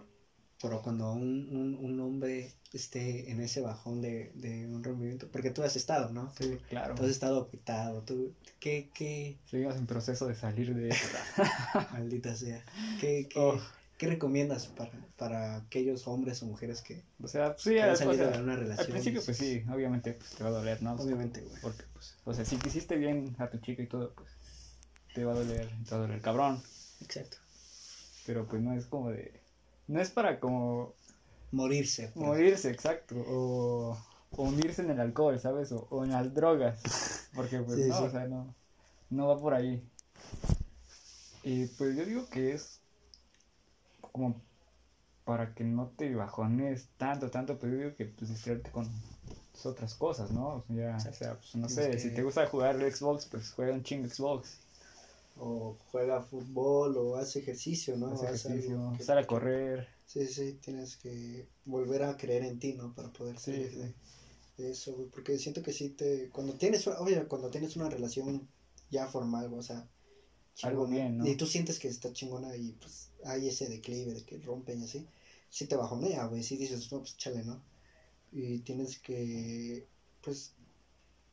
para 0.61 0.77
cuando 0.79 1.11
un, 1.13 1.49
un, 1.51 1.75
un 1.75 1.99
hombre 1.99 2.51
esté 2.73 3.29
en 3.31 3.41
ese 3.41 3.61
bajón 3.61 4.01
de, 4.01 4.31
de 4.35 4.65
un 4.67 4.83
rompimiento? 4.83 5.27
Porque 5.31 5.51
tú 5.51 5.63
has 5.63 5.75
estado, 5.75 6.11
¿no? 6.11 6.31
Tú, 6.37 6.57
Claro. 6.69 6.95
tú 6.95 7.03
has 7.03 7.09
estado 7.11 7.41
afectado. 7.41 8.01
¿Tú, 8.01 8.33
¿Qué, 8.59 8.89
qué, 8.93 9.37
Seguimos 9.49 9.75
en 9.75 9.85
proceso 9.85 10.27
de 10.27 10.35
salir 10.35 10.73
de 10.73 10.89
eso. 10.89 11.07
maldita 11.93 12.35
sea, 12.35 12.63
qué, 12.99 13.27
qué, 13.29 13.39
Oh. 13.39 13.59
qué 13.97 14.07
recomiendas 14.07 14.67
para, 14.67 14.91
para 15.17 15.57
aquellos 15.57 16.07
hombres 16.07 16.41
o 16.41 16.47
mujeres 16.47 16.81
que, 16.81 17.03
O 17.21 17.27
sea, 17.27 17.55
sí, 17.57 17.71
que 17.71 17.81
han 17.81 17.91
o 17.91 17.95
salido 17.95 18.15
sea, 18.29 18.37
de 18.37 18.43
una 18.43 18.53
al 18.53 18.59
relación? 18.59 18.91
principio 18.91 19.21
pues 19.23 19.37
sí, 19.37 19.63
obviamente 19.71 20.13
pues, 20.13 20.31
te 20.31 20.43
va 20.43 20.49
a 20.49 20.53
doler, 20.53 20.81
¿no? 20.81 20.93
Obviamente, 20.93 21.41
güey. 21.41 21.61
Porque, 21.61 21.83
pues, 21.93 22.15
o 22.23 22.33
sea, 22.33 22.43
si 22.45 22.55
quisiste 22.57 22.95
bien 22.97 23.35
a 23.39 23.47
tu 23.49 23.57
chica 23.59 23.83
y 23.83 23.87
todo, 23.87 24.13
pues 24.15 24.29
te 25.13 25.23
va 25.23 25.33
a 25.33 25.35
doler, 25.35 25.67
te 25.85 25.91
va 25.91 25.97
a 25.97 25.99
doler 26.01 26.21
cabrón. 26.21 26.61
Exacto. 27.01 27.37
Pero 28.25 28.47
pues 28.47 28.61
no 28.61 28.73
es 28.73 28.85
como 28.87 29.11
de... 29.11 29.44
No 29.87 30.01
es 30.01 30.09
para 30.09 30.39
como 30.39 30.93
Morirse. 31.51 32.11
pues. 32.13 32.25
morirse, 32.25 32.69
exacto. 32.71 33.15
O, 33.27 33.97
o 34.35 34.43
hundirse 34.43 34.81
en 34.81 34.91
el 34.91 34.99
alcohol, 34.99 35.39
¿sabes? 35.39 35.71
O, 35.71 35.87
o 35.89 36.03
en 36.03 36.11
las 36.11 36.33
drogas. 36.33 37.27
Porque 37.35 37.59
pues 37.59 37.77
Sí, 37.83 37.89
no, 37.89 37.97
sí. 37.97 38.03
o 38.05 38.09
sea, 38.09 38.27
no, 38.27 38.53
no 39.09 39.27
va 39.27 39.39
por 39.39 39.53
ahí. 39.53 39.81
Y 41.43 41.67
pues 41.67 41.95
yo 41.95 42.05
digo 42.05 42.27
que 42.29 42.53
es 42.53 42.79
como 44.11 44.41
para 45.23 45.53
que 45.53 45.63
no 45.63 45.87
te 45.95 46.13
bajones 46.15 46.87
tanto, 46.97 47.29
tanto, 47.31 47.57
pues 47.57 47.71
yo 47.71 47.77
digo 47.79 47.95
que 47.95 48.05
pues 48.05 48.29
distraerte 48.29 48.71
con 48.71 48.89
otras 49.63 49.95
cosas, 49.95 50.31
¿no? 50.31 50.47
O 50.49 50.63
sea, 50.67 50.75
ya, 50.75 51.09
o 51.09 51.13
sea, 51.13 51.33
pues 51.35 51.55
no 51.55 51.69
sé, 51.69 51.91
que- 51.91 51.99
si 51.99 52.13
te 52.13 52.21
gusta 52.23 52.45
jugar 52.47 52.75
Xbox, 52.79 53.25
pues 53.25 53.51
juega 53.51 53.73
un 53.73 53.83
chingo 53.83 54.07
Xbox. 54.07 54.59
O 55.37 55.77
juega 55.91 56.21
fútbol 56.21 56.97
o 56.97 57.17
hace 57.17 57.39
ejercicio, 57.39 57.97
¿no? 57.97 58.07
Hace 58.07 58.25
ejercicio, 58.25 58.93
que- 58.97 59.03
sale 59.03 59.21
a 59.21 59.27
correr. 59.27 59.87
Sí, 60.05 60.27
sí, 60.27 60.53
tienes 60.61 60.97
que 60.97 61.47
volver 61.65 62.03
a 62.03 62.15
creer 62.15 62.43
en 62.43 62.59
ti, 62.59 62.73
¿no? 62.73 62.93
Para 62.93 63.11
poder 63.11 63.37
Sí, 63.37 63.51
salir 63.51 63.75
de, 63.75 63.93
de 64.57 64.71
eso, 64.71 64.95
güey. 64.95 65.09
Porque 65.09 65.37
siento 65.37 65.61
que 65.61 65.73
sí 65.73 65.89
te... 65.89 66.29
Cuando 66.29 66.53
tienes, 66.53 66.87
oye, 66.87 67.27
cuando 67.27 67.49
tienes 67.49 67.75
una 67.75 67.89
relación 67.89 68.47
ya 68.89 69.07
formal, 69.07 69.53
o 69.53 69.61
sea... 69.61 69.89
Algo 70.61 70.87
bien, 70.87 71.17
¿no? 71.17 71.27
Y 71.27 71.35
tú 71.35 71.45
sientes 71.47 71.79
que 71.79 71.89
está 71.89 72.13
chingona 72.13 72.55
y 72.55 72.71
pues 72.73 73.09
hay 73.25 73.49
ese 73.49 73.67
declive 73.67 74.13
de 74.13 74.23
que 74.23 74.37
rompen 74.37 74.79
y 74.79 74.85
así. 74.85 75.05
Sí 75.49 75.65
te 75.65 75.75
bajonea, 75.75 76.25
güey. 76.27 76.43
Sí 76.43 76.55
dices, 76.55 76.89
no, 76.93 76.99
pues 76.99 77.17
chale, 77.17 77.43
¿no? 77.43 77.61
Y 78.31 78.59
tienes 78.59 78.99
que... 78.99 79.85
Pues... 80.21 80.53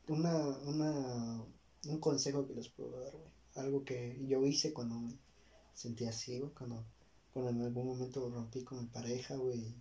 Una... 0.07 0.57
una 0.59 1.45
un 1.85 1.99
consejo 1.99 2.47
que 2.47 2.53
les 2.53 2.69
puedo 2.69 2.99
dar, 2.99 3.11
güey. 3.11 3.32
Algo 3.55 3.83
que 3.83 4.17
yo 4.27 4.45
hice 4.45 4.73
cuando 4.73 4.95
me 4.99 5.13
sentía 5.73 6.09
así, 6.09 6.39
güey. 6.39 6.51
Cuando 6.53 6.83
cuando 7.33 7.51
en 7.51 7.61
algún 7.61 7.87
momento 7.87 8.29
rompí 8.29 8.63
con 8.63 8.79
mi 8.79 8.85
pareja, 8.85 9.35
güey. 9.35 9.73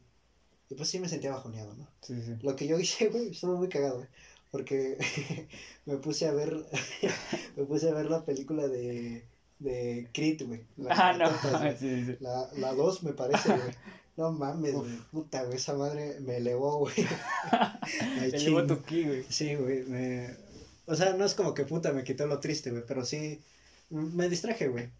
Y 0.71 0.75
pues 0.75 0.89
sí 0.89 0.99
me 0.99 1.09
sentía 1.09 1.33
bajoneado, 1.33 1.75
¿no? 1.75 1.87
Sí, 2.01 2.21
sí. 2.23 2.35
Lo 2.41 2.57
que 2.57 2.67
yo 2.67 2.79
hice, 2.79 3.09
güey, 3.11 3.31
estuvo 3.31 3.57
muy 3.57 3.69
cagado, 3.69 3.97
güey. 3.97 4.09
Porque 4.51 4.97
me 5.87 5.97
puse 5.99 6.27
a 6.27 6.33
ver, 6.33 6.57
me 7.57 7.65
puse 7.65 7.91
a 7.91 7.95
ver 7.95 8.07
la 8.07 8.25
película 8.25 8.69
de, 8.69 9.27
de 9.59 10.09
Creed, 10.15 10.47
güey. 10.47 10.65
Ah, 10.89 11.13
no. 11.13 11.29
Tortas, 11.29 11.61
güey. 11.61 11.77
sí, 11.77 12.05
sí. 12.07 12.17
La, 12.21 12.49
la 12.57 12.75
2 12.75 13.03
me 13.03 13.13
parece, 13.13 13.49
güey. 13.49 13.75
No 14.17 14.33
mames, 14.33 14.75
güey. 14.75 14.97
Puta, 15.11 15.45
güey, 15.45 15.57
esa 15.57 15.75
madre 15.75 16.21
me 16.21 16.39
elevó, 16.39 16.79
güey. 16.79 16.95
Llevo 18.31 18.61
ching. 18.61 18.67
tu 18.67 18.83
ki, 18.83 19.05
güey. 19.05 19.25
Sí, 19.29 19.55
güey, 19.57 19.85
me... 19.85 20.37
O 20.87 20.95
sea, 20.95 21.15
no 21.15 21.25
es 21.25 21.35
como 21.35 21.55
que 21.55 21.65
puta 21.65 21.93
me 21.93 22.05
quitó 22.05 22.27
lo 22.27 22.41
triste, 22.41 22.71
güey, 22.71 22.83
pero 22.87 23.05
sí 23.05 23.41
me 23.93 24.29
distraje, 24.29 24.69
güey. 24.69 24.91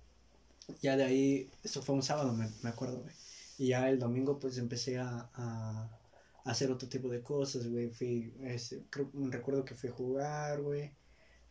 Ya 0.81 0.97
de 0.97 1.05
ahí, 1.05 1.51
eso 1.65 1.83
fue 1.83 1.95
un 1.95 2.03
sábado, 2.03 2.33
me, 2.33 2.49
me 2.63 2.71
acuerdo, 2.71 3.01
güey. 3.01 3.15
Y 3.59 3.69
ya 3.69 3.89
el 3.89 3.99
domingo, 3.99 4.39
pues, 4.39 4.59
empecé 4.59 4.99
a, 4.99 5.31
a, 5.35 5.99
hacer 6.45 6.71
otro 6.71 6.89
tipo 6.89 7.09
de 7.09 7.23
cosas, 7.23 7.69
güey. 7.69 7.91
Fui, 7.91 8.33
este, 8.43 8.83
creo, 8.91 9.11
recuerdo 9.15 9.65
que 9.65 9.75
fui 9.75 9.91
a 9.91 9.93
jugar, 9.93 10.63
güey. 10.63 10.93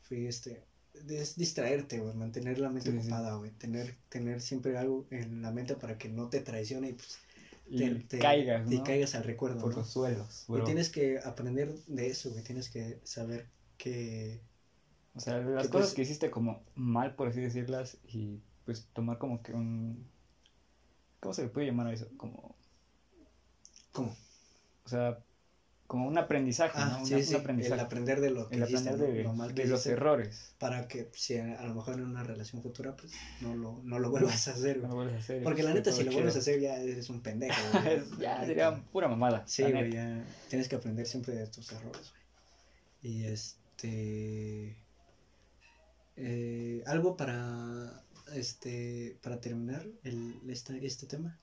Fui, 0.01 0.27
este, 0.27 0.63
es 1.09 1.35
distraerte, 1.35 1.99
güey, 1.99 2.15
mantener 2.15 2.59
la 2.59 2.69
mente 2.69 2.91
Sí, 2.91 2.97
ocupada, 2.97 3.35
güey. 3.35 3.51
Tener, 3.51 3.95
tener 4.09 4.41
siempre 4.41 4.77
algo 4.77 5.07
en 5.11 5.41
la 5.41 5.51
mente 5.51 5.75
para 5.75 5.97
que 5.97 6.09
no 6.09 6.29
te 6.29 6.41
traicione 6.41 6.89
y, 6.89 6.93
pues, 6.93 7.19
Y 7.69 7.89
te, 8.03 8.19
caigas, 8.19 8.67
te 8.67 8.75
¿no? 8.75 8.83
caigas 8.83 9.15
al 9.15 9.23
recuerdo, 9.23 9.59
Por 9.61 9.71
¿no? 9.71 9.77
los 9.77 9.89
suelos, 9.89 10.45
Y 10.49 10.63
tienes 10.63 10.89
que 10.89 11.19
aprender 11.19 11.73
de 11.87 12.07
eso, 12.07 12.31
güey. 12.31 12.43
Tienes 12.43 12.69
que 12.69 12.99
saber 13.03 13.47
que. 13.77 14.41
O 15.13 15.19
sea, 15.19 15.37
las 15.39 15.67
cosas 15.67 15.87
pues- 15.87 15.93
que 15.93 16.01
hiciste 16.03 16.29
como 16.31 16.61
mal, 16.75 17.15
por 17.15 17.27
así 17.27 17.41
decirlas, 17.41 17.97
y 18.07 18.39
pues 18.65 18.87
tomar 18.93 19.17
como 19.17 19.41
que 19.43 19.53
un... 19.53 20.05
¿Cómo 21.19 21.33
se 21.33 21.43
le 21.43 21.49
puede 21.49 21.67
llamar 21.67 21.87
a 21.87 21.93
eso? 21.93 22.07
Como... 22.17 22.55
¿Cómo? 23.91 24.15
O 24.85 24.89
sea, 24.89 25.19
como 25.85 26.07
un 26.07 26.17
aprendizaje, 26.17 26.71
Ah, 26.77 26.97
¿no? 26.99 27.05
sí, 27.05 27.13
Una- 27.15 27.23
sí. 27.23 27.35
un 27.35 27.41
aprendizaje. 27.41 27.73
El 27.73 27.79
aprender 27.81 28.21
de 28.21 28.29
lo 28.29 28.47
que 28.47 28.55
El 28.55 28.63
hiciste, 28.63 28.89
aprender 28.89 29.09
¿no? 29.09 29.15
de, 29.15 29.23
lo 29.23 29.33
mal 29.33 29.53
que 29.53 29.63
de 29.63 29.67
los 29.67 29.85
errores. 29.85 30.55
Para 30.57 30.87
que 30.87 31.09
si 31.13 31.35
a, 31.37 31.61
lo 31.63 31.75
mejor 31.75 31.95
en 31.95 32.05
una 32.05 32.23
relación 32.23 32.61
futura, 32.63 32.95
pues 32.95 33.11
no 33.41 33.53
lo, 33.55 33.81
no 33.83 33.99
lo 33.99 34.09
vuelvas 34.09 34.47
a 34.47 34.51
hacer, 34.53 34.77
No 34.77 34.83
lo 34.87 34.93
güey. 34.95 35.05
vuelves 35.07 35.15
a 35.15 35.23
hacer. 35.25 35.43
Porque 35.43 35.63
la 35.63 35.73
neta, 35.73 35.91
si 35.91 36.03
lo 36.05 36.13
vuelves 36.13 36.37
a 36.37 36.39
hacer, 36.39 36.61
ya 36.61 36.77
eres 36.77 37.09
un 37.09 37.19
pendejo, 37.21 37.59
güey. 37.83 38.01
Ya 38.19 38.45
sería 38.45 38.81
pura 38.93 39.09
mamada. 39.09 39.43
Sí, 39.45 39.63
güey, 39.63 39.91
ya 39.91 40.23
tienes 40.49 40.69
que 40.69 40.77
aprender 40.77 41.05
siempre 41.05 41.35
de 41.35 41.47
tus 41.47 41.69
errores, 41.73 42.13
güey. 43.01 43.13
Y 43.13 43.25
este. 43.25 44.77
Eh, 46.15 46.83
algo 46.85 47.15
para. 47.17 48.03
Este. 48.33 49.17
Para 49.21 49.39
terminar 49.41 49.85
el, 50.03 50.35
este, 50.49 50.85
este 50.85 51.05
tema. 51.07 51.37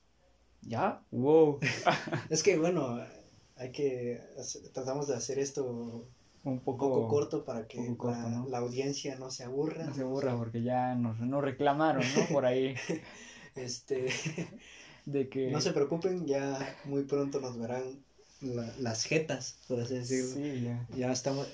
¿Ya? 0.62 1.02
Wow. 1.11 1.61
Es 2.31 2.42
que, 2.42 2.59
bueno, 2.59 3.00
hay 3.57 3.72
que. 3.72 4.20
hacer- 4.38 4.68
tratamos 4.72 5.07
de 5.09 5.14
hacer 5.16 5.38
esto 5.38 5.64
Un 6.44 6.52
un 6.54 6.61
poco, 6.61 6.88
poco 6.88 7.09
corto 7.09 7.44
para 7.44 7.66
que 7.66 7.78
poco 7.78 7.96
corto, 8.12 8.46
la 8.48 8.59
audiencia 8.59 9.16
no 9.16 9.31
se 9.31 9.44
aburra. 9.44 9.85
No 9.85 9.94
se 9.94 10.02
aburra 10.02 10.37
porque 10.37 10.62
ya 10.62 10.94
nos, 10.94 11.18
nos 11.20 11.42
reclamaron, 11.42 12.02
¿no? 12.16 12.26
Por 12.33 12.44
ahí. 12.46 12.74
Este, 13.54 14.07
De 15.04 15.28
que... 15.28 15.50
no 15.50 15.61
se 15.61 15.72
preocupen, 15.72 16.26
ya 16.26 16.76
muy 16.85 17.02
pronto 17.04 17.40
nos 17.40 17.59
verán 17.59 17.83
la- 18.40 18.72
las 18.78 19.02
jetas, 19.04 19.59
por 19.66 19.81
así 19.81 19.94
decirlo. 19.94 20.35
Sí, 20.35 20.62
ya. 20.62 20.87
Ya 20.96 21.11
estamos. 21.12 21.48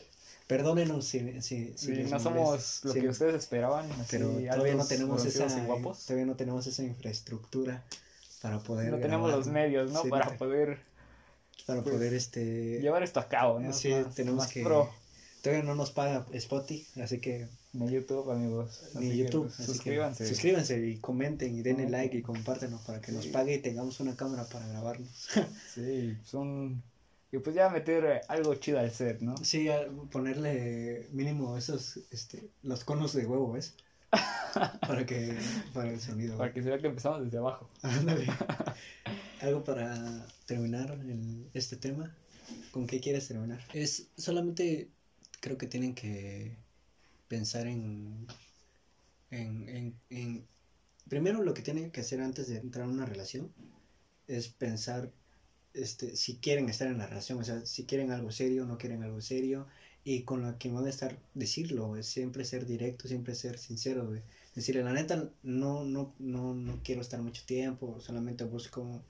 Perdónenos 0.46 1.06
si, 1.06 1.40
si, 1.40 1.72
si 1.76 1.88
no 1.90 1.96
molesta, 1.96 2.18
somos 2.18 2.80
lo 2.84 2.92
sí, 2.92 3.00
que 3.00 3.08
ustedes 3.08 3.34
esperaban. 3.34 3.88
Pero 4.10 4.28
todavía 4.28 4.74
no 4.74 4.84
tenemos 4.86 5.24
esa, 5.24 5.46
todavía 5.46 6.26
no 6.26 6.36
tenemos 6.36 6.66
esa 6.66 6.82
infraestructura 6.82 7.82
para 8.42 8.58
poder. 8.58 8.90
No 8.90 8.98
tenemos 8.98 9.30
los 9.32 9.46
medios, 9.46 9.90
¿no? 9.90 10.02
Sí, 10.02 10.10
Para 10.10 10.36
poder 10.36 10.80
para 11.66 11.82
pues, 11.82 11.94
poder 11.96 12.12
este. 12.12 12.80
llevar 12.82 13.02
esto 13.02 13.20
a 13.20 13.28
cabo, 13.28 13.58
¿no? 13.58 13.72
Sí, 13.72 13.90
Más- 13.90 14.14
tenemos 14.14 14.38
más 14.44 14.52
que. 14.52 14.62
pro 14.62 14.90
Todavía 15.40 15.62
no 15.64 15.74
nos 15.74 15.90
paga 15.90 16.26
Spotify, 16.32 17.02
así 17.02 17.20
que 17.20 17.48
en 17.74 17.88
YouTube, 17.90 18.30
amigos. 18.30 18.82
ni 18.94 19.08
Así 19.08 19.16
YouTube. 19.18 19.42
pues, 19.44 19.54
así 19.60 19.66
que 19.66 19.72
suscríbanse. 19.74 20.26
suscríbanse 20.26 20.86
y 20.86 20.96
comenten 20.98 21.54
y 21.54 21.60
denle 21.62 21.88
like 21.90 22.16
y 22.16 22.22
compártenos 22.22 22.80
para 22.82 23.00
que 23.02 23.12
nos 23.12 23.24
Sí. 23.24 23.30
pague 23.30 23.54
y 23.56 23.58
tengamos 23.58 24.00
una 24.00 24.16
cámara 24.16 24.44
para 24.44 24.66
grabarnos. 24.68 25.28
Sí, 25.74 26.16
son... 26.24 26.82
Y 27.34 27.38
pues 27.40 27.56
ya 27.56 27.68
meter 27.68 28.04
eh, 28.04 28.20
algo 28.28 28.54
chido 28.54 28.78
al 28.78 28.92
set, 28.92 29.20
¿no? 29.20 29.36
Sí, 29.38 29.66
ponerle 30.12 31.08
mínimo 31.10 31.56
esos, 31.58 31.96
este, 32.12 32.48
los 32.62 32.84
conos 32.84 33.12
de 33.12 33.26
huevo, 33.26 33.50
¿ves? 33.50 33.74
para 34.80 35.04
que, 35.04 35.36
para 35.72 35.90
el 35.90 36.00
sonido. 36.00 36.38
Para 36.38 36.52
que 36.52 36.62
se 36.62 36.68
vea 36.68 36.78
que 36.78 36.86
empezamos 36.86 37.24
desde 37.24 37.38
abajo. 37.38 37.68
Ándale. 37.82 38.28
Algo 39.42 39.64
para 39.64 40.24
terminar 40.46 40.92
el- 40.92 41.50
este 41.54 41.76
tema. 41.76 42.14
¿Con 42.70 42.86
qué 42.86 43.00
quieres 43.00 43.26
terminar? 43.26 43.60
Es 43.72 44.06
solamente 44.16 44.90
creo 45.40 45.58
que 45.58 45.66
tienen 45.66 45.96
que 45.96 46.56
pensar 47.26 47.66
en, 47.66 48.28
en, 49.32 49.68
en, 49.68 50.00
en- 50.10 50.46
primero 51.08 51.42
lo 51.42 51.52
que 51.52 51.62
tienen 51.62 51.90
que 51.90 52.02
hacer 52.02 52.20
antes 52.20 52.46
de 52.46 52.58
entrar 52.58 52.86
en 52.86 52.92
una 52.92 53.06
relación 53.06 53.52
es 54.28 54.46
pensar 54.48 55.10
este 55.74 56.16
si 56.16 56.36
quieren 56.36 56.68
estar 56.68 56.88
en 56.88 56.98
la 56.98 57.06
relación, 57.06 57.38
o 57.38 57.44
sea, 57.44 57.64
si 57.66 57.84
quieren 57.84 58.10
algo 58.10 58.30
serio, 58.30 58.64
no 58.64 58.78
quieren 58.78 59.02
algo 59.02 59.20
serio 59.20 59.66
y 60.04 60.22
con 60.22 60.42
lo 60.42 60.58
que 60.58 60.70
van 60.70 60.86
a 60.86 60.90
estar 60.90 61.18
decirlo, 61.34 61.88
güey, 61.88 62.02
siempre 62.02 62.44
ser 62.44 62.66
directo, 62.66 63.08
siempre 63.08 63.34
ser 63.34 63.58
sincero, 63.58 64.06
güey. 64.06 64.20
Decirle, 64.54 64.84
la 64.84 64.92
neta, 64.92 65.30
no, 65.42 65.84
no, 65.84 66.14
no, 66.18 66.54
no 66.54 66.80
quiero 66.84 67.00
estar 67.00 67.20
mucho 67.22 67.42
tiempo, 67.46 67.98
solamente 68.00 68.44
busco 68.44 69.02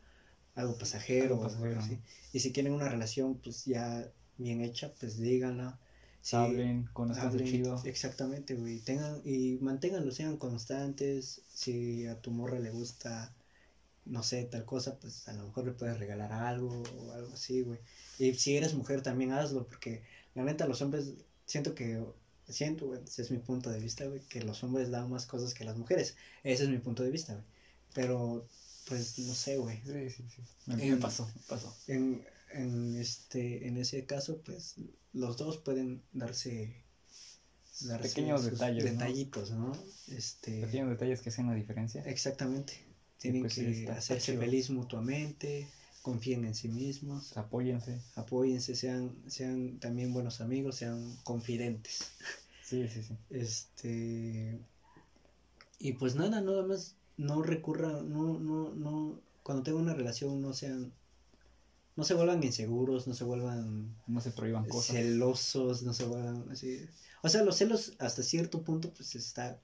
algo 0.55 0.79
pasajero. 0.79 1.35
Algo 1.35 1.43
pasajero, 1.43 1.81
así. 1.81 1.99
Y 2.33 2.39
si 2.39 2.53
quieren 2.53 2.73
una 2.73 2.89
relación, 2.89 3.35
pues 3.35 3.65
ya 3.65 4.09
bien 4.39 4.61
hecha, 4.61 4.93
pues 4.99 5.19
díganla. 5.19 5.79
Sí, 6.23 6.37
Hablen, 6.37 6.89
conozcan 6.93 7.37
chido. 7.45 7.83
Exactamente, 7.85 8.55
güey. 8.55 8.79
Tengan, 8.79 9.21
y 9.25 9.59
manténganlo, 9.61 10.11
sean 10.13 10.39
constantes. 10.39 11.43
Si 11.53 12.07
a 12.07 12.21
tu 12.23 12.31
morra 12.31 12.61
le 12.61 12.71
gusta, 12.71 13.35
no 14.07 14.23
sé, 14.23 14.45
tal 14.45 14.65
cosa, 14.65 14.99
pues 14.99 15.27
a 15.29 15.33
lo 15.33 15.45
mejor 15.47 15.65
le 15.65 15.73
puedes 15.73 15.99
regalar 15.99 16.33
algo 16.33 16.83
o 16.99 17.13
algo 17.13 17.33
así, 17.33 17.63
güey. 17.63 17.79
Y 18.19 18.35
si 18.35 18.57
eres 18.57 18.75
mujer 18.75 19.03
también 19.03 19.33
hazlo, 19.33 19.67
porque 19.67 20.03
la 20.35 20.45
neta 20.45 20.67
los 20.67 20.83
hombres 20.83 21.13
siento 21.47 21.75
que 21.75 22.03
siento, 22.49 22.87
güey, 22.87 23.01
ese 23.05 23.23
es 23.23 23.31
mi 23.31 23.39
punto 23.39 23.71
de 23.71 23.81
vista, 23.81 24.05
güey, 24.07 24.21
que 24.29 24.43
los 24.43 24.63
hombres 24.63 24.91
dan 24.91 25.11
más 25.11 25.27
cosas 25.27 25.55
que 25.55 25.65
las 25.65 25.77
mujeres. 25.77 26.17
Ese 26.43 26.65
es 26.65 26.69
mi 26.69 26.79
punto 26.79 27.03
de 27.03 27.11
vista, 27.11 27.33
güey. 27.33 27.45
Pero, 27.95 28.47
pues, 28.87 29.19
no 29.21 29.35
sé, 29.35 29.57
güey. 29.57 29.81
Sí, 29.83 30.11
sí, 30.11 30.25
sí. 30.35 30.43
Me, 30.67 30.75
En- 30.75 30.91
me 30.91 30.97
pasó, 30.99 31.27
me 31.27 31.43
pasó. 31.49 31.75
En, 31.87 32.27
en, 32.53 32.97
este, 32.97 33.67
en 33.67 33.79
ese 33.79 34.05
caso, 34.05 34.43
pues, 34.45 34.75
los 35.13 35.37
dos 35.37 35.59
pueden 35.59 36.03
darse... 36.13 36.83
darse 37.81 38.09
Pequeños 38.09 38.45
detalles, 38.45 38.85
¿no? 38.85 38.91
Detallitos, 38.91 39.51
¿no? 39.53 39.73
Este... 40.09 40.61
Pequeños 40.61 40.91
detalles 40.91 41.23
que 41.23 41.31
hacen 41.31 41.47
la 41.47 41.55
diferencia. 41.55 42.03
Exactamente. 42.03 42.85
Tienen 43.25 43.43
pues 43.43 43.55
que 43.55 43.89
hacerse 43.91 44.33
chido. 44.33 44.43
feliz 44.43 44.71
mutuamente, 44.71 45.69
confíen 46.03 46.45
en 46.45 46.55
sí 46.55 46.69
mismos, 46.69 47.37
Apóyense. 47.37 47.99
apóyense, 48.15 48.75
sean, 48.77 49.15
sean 49.27 49.79
también 49.81 50.13
buenos 50.13 50.41
amigos, 50.41 50.77
sean 50.77 51.17
confidentes. 51.25 52.13
Sí, 52.63 52.89
sí, 52.89 53.03
sí. 53.03 53.15
Este 53.31 54.59
y 55.79 55.93
pues 55.95 56.15
nada, 56.15 56.41
nada 56.41 56.65
más 56.65 56.97
no 57.17 57.43
recurra, 57.43 58.03
no, 58.03 58.39
no, 58.39 58.75
no, 58.75 59.21
cuando 59.43 59.63
tengan 59.63 59.83
una 59.83 59.95
relación 59.95 60.41
no 60.41 60.55
sean, 60.55 60.93
no 61.97 62.05
se 62.05 62.15
vuelvan 62.15 62.43
inseguros, 62.43 63.07
no 63.07 63.15
se 63.15 63.25
vuelvan 63.25 63.95
No 64.07 64.21
se 64.21 64.31
prohíban 64.31 64.67
cosas. 64.67 64.97
celosos, 64.97 65.83
no 65.83 65.93
se 65.95 66.05
vuelvan 66.07 66.51
así. 66.51 66.87
O 67.23 67.29
sea, 67.29 67.43
los 67.43 67.57
celos 67.57 67.93
hasta 67.99 68.23
cierto 68.23 68.63
punto 68.63 68.93
pues 68.93 69.15
está 69.15 69.61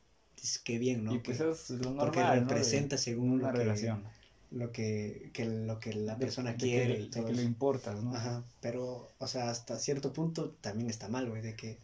que 0.64 0.78
bien, 0.78 1.04
¿no? 1.04 1.14
y 1.14 1.18
pues 1.18 1.38
Que- 1.38 1.50
eso 1.50 1.52
es 1.52 1.70
lo 1.84 1.96
porque 1.96 2.22
representa 2.22 2.96
según 2.98 3.30
una 3.30 3.48
lo 3.48 3.52
que, 3.52 3.58
relación. 3.64 4.02
lo 4.50 4.72
que, 4.72 5.30
que 5.32 5.44
lo 5.44 5.78
que 5.80 5.92
la 5.94 6.14
De- 6.14 6.20
persona 6.26 6.50
de 6.52 6.56
que 6.56 6.62
quiere 6.66 7.00
y 7.00 7.08
de 7.08 7.24
que 7.24 7.32
le 7.32 7.42
importas, 7.42 8.02
¿no? 8.02 8.14
Ajá, 8.14 8.42
pero, 8.60 9.10
o 9.18 9.26
sea, 9.26 9.50
hasta 9.50 9.78
cierto 9.78 10.12
punto 10.12 10.50
también 10.60 10.88
está 10.90 11.08
mal, 11.08 11.28
güey, 11.28 11.42
de 11.42 11.54
que, 11.54 11.78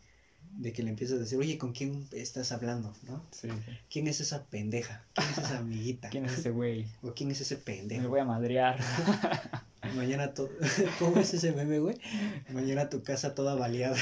de 0.59 0.73
que 0.73 0.83
le 0.83 0.91
empiezas 0.91 1.17
a 1.19 1.21
decir, 1.21 1.39
oye, 1.39 1.59
¿con 1.59 1.73
quién 1.73 2.07
estás 2.13 2.51
hablando, 2.53 2.95
no? 3.07 3.23
Sí, 3.31 3.49
sí. 3.51 3.73
¿Quién 3.91 4.07
es 4.09 4.21
esa 4.21 4.45
pendeja? 4.47 5.05
¿Quién 5.15 5.29
es 5.31 5.39
esa 5.39 5.59
amiguita? 5.59 6.09
¿Quién 6.09 6.25
es 6.25 6.39
ese 6.39 6.51
güey? 6.51 6.87
¿O 7.03 7.13
quién 7.13 7.31
es 7.31 7.41
ese 7.43 7.57
Me 7.57 7.63
pendejo? 7.63 8.09
voy 8.09 8.21
a 8.21 8.25
madrear. 8.25 8.79
Mañana 9.95 10.35
todo... 10.35 10.49
¿Cómo 10.99 11.19
es 11.21 11.33
ese 11.35 11.53
meme, 11.53 11.79
güey? 11.79 11.97
Mañana 12.53 12.89
tu 12.89 13.03
casa 13.03 13.35
toda 13.35 13.55
baleada. 13.55 13.97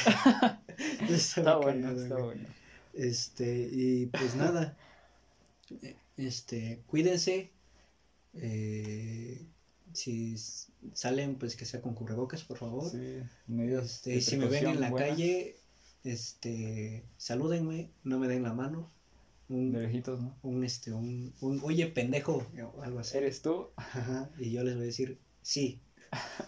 Está 1.08 1.56
bueno, 1.56 1.90
está 1.90 2.16
bueno. 2.16 2.48
Este, 2.96 3.68
y 3.72 4.06
pues 4.06 4.34
nada, 4.36 4.76
eh, 5.82 5.96
este, 6.16 6.82
cuídense, 6.86 7.50
eh, 8.34 9.46
si 9.92 10.36
salen, 10.92 11.36
pues 11.36 11.56
que 11.56 11.64
sea 11.64 11.80
con 11.82 11.94
cubrebocas, 11.94 12.44
por 12.44 12.58
favor. 12.58 12.90
Sí, 12.90 13.20
Este, 13.48 14.10
de 14.10 14.16
y 14.16 14.20
si 14.20 14.36
me 14.36 14.46
ven 14.46 14.66
en 14.66 14.80
la 14.80 14.94
calle, 14.94 15.56
este, 16.04 17.04
salúdenme, 17.16 17.90
no 18.02 18.18
me 18.18 18.28
den 18.28 18.42
la 18.42 18.52
mano, 18.54 18.90
De 19.48 19.54
un, 19.56 19.72
lejitos, 19.72 20.20
¿no? 20.20 20.36
un, 20.42 20.64
este, 20.64 20.92
un, 20.92 21.32
un, 21.40 21.60
oye, 21.62 21.86
pendejo, 21.86 22.46
o 22.74 22.82
algo 22.82 22.98
así. 23.00 23.16
¿Eres 23.18 23.42
tú? 23.42 23.68
Ajá, 23.76 24.30
y 24.38 24.50
yo 24.50 24.62
les 24.64 24.74
voy 24.74 24.84
a 24.84 24.86
decir, 24.86 25.18
sí. 25.42 25.80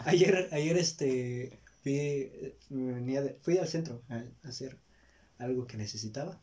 Ayer, 0.05 0.49
ayer 0.51 0.77
este, 0.77 1.59
fui, 1.83 1.93
eh, 1.93 2.57
venía 2.69 3.21
de- 3.21 3.37
fui 3.41 3.57
al 3.57 3.67
centro 3.67 4.01
a, 4.09 4.15
a 4.15 4.47
hacer 4.47 4.77
algo 5.39 5.67
que 5.67 5.77
necesitaba. 5.77 6.39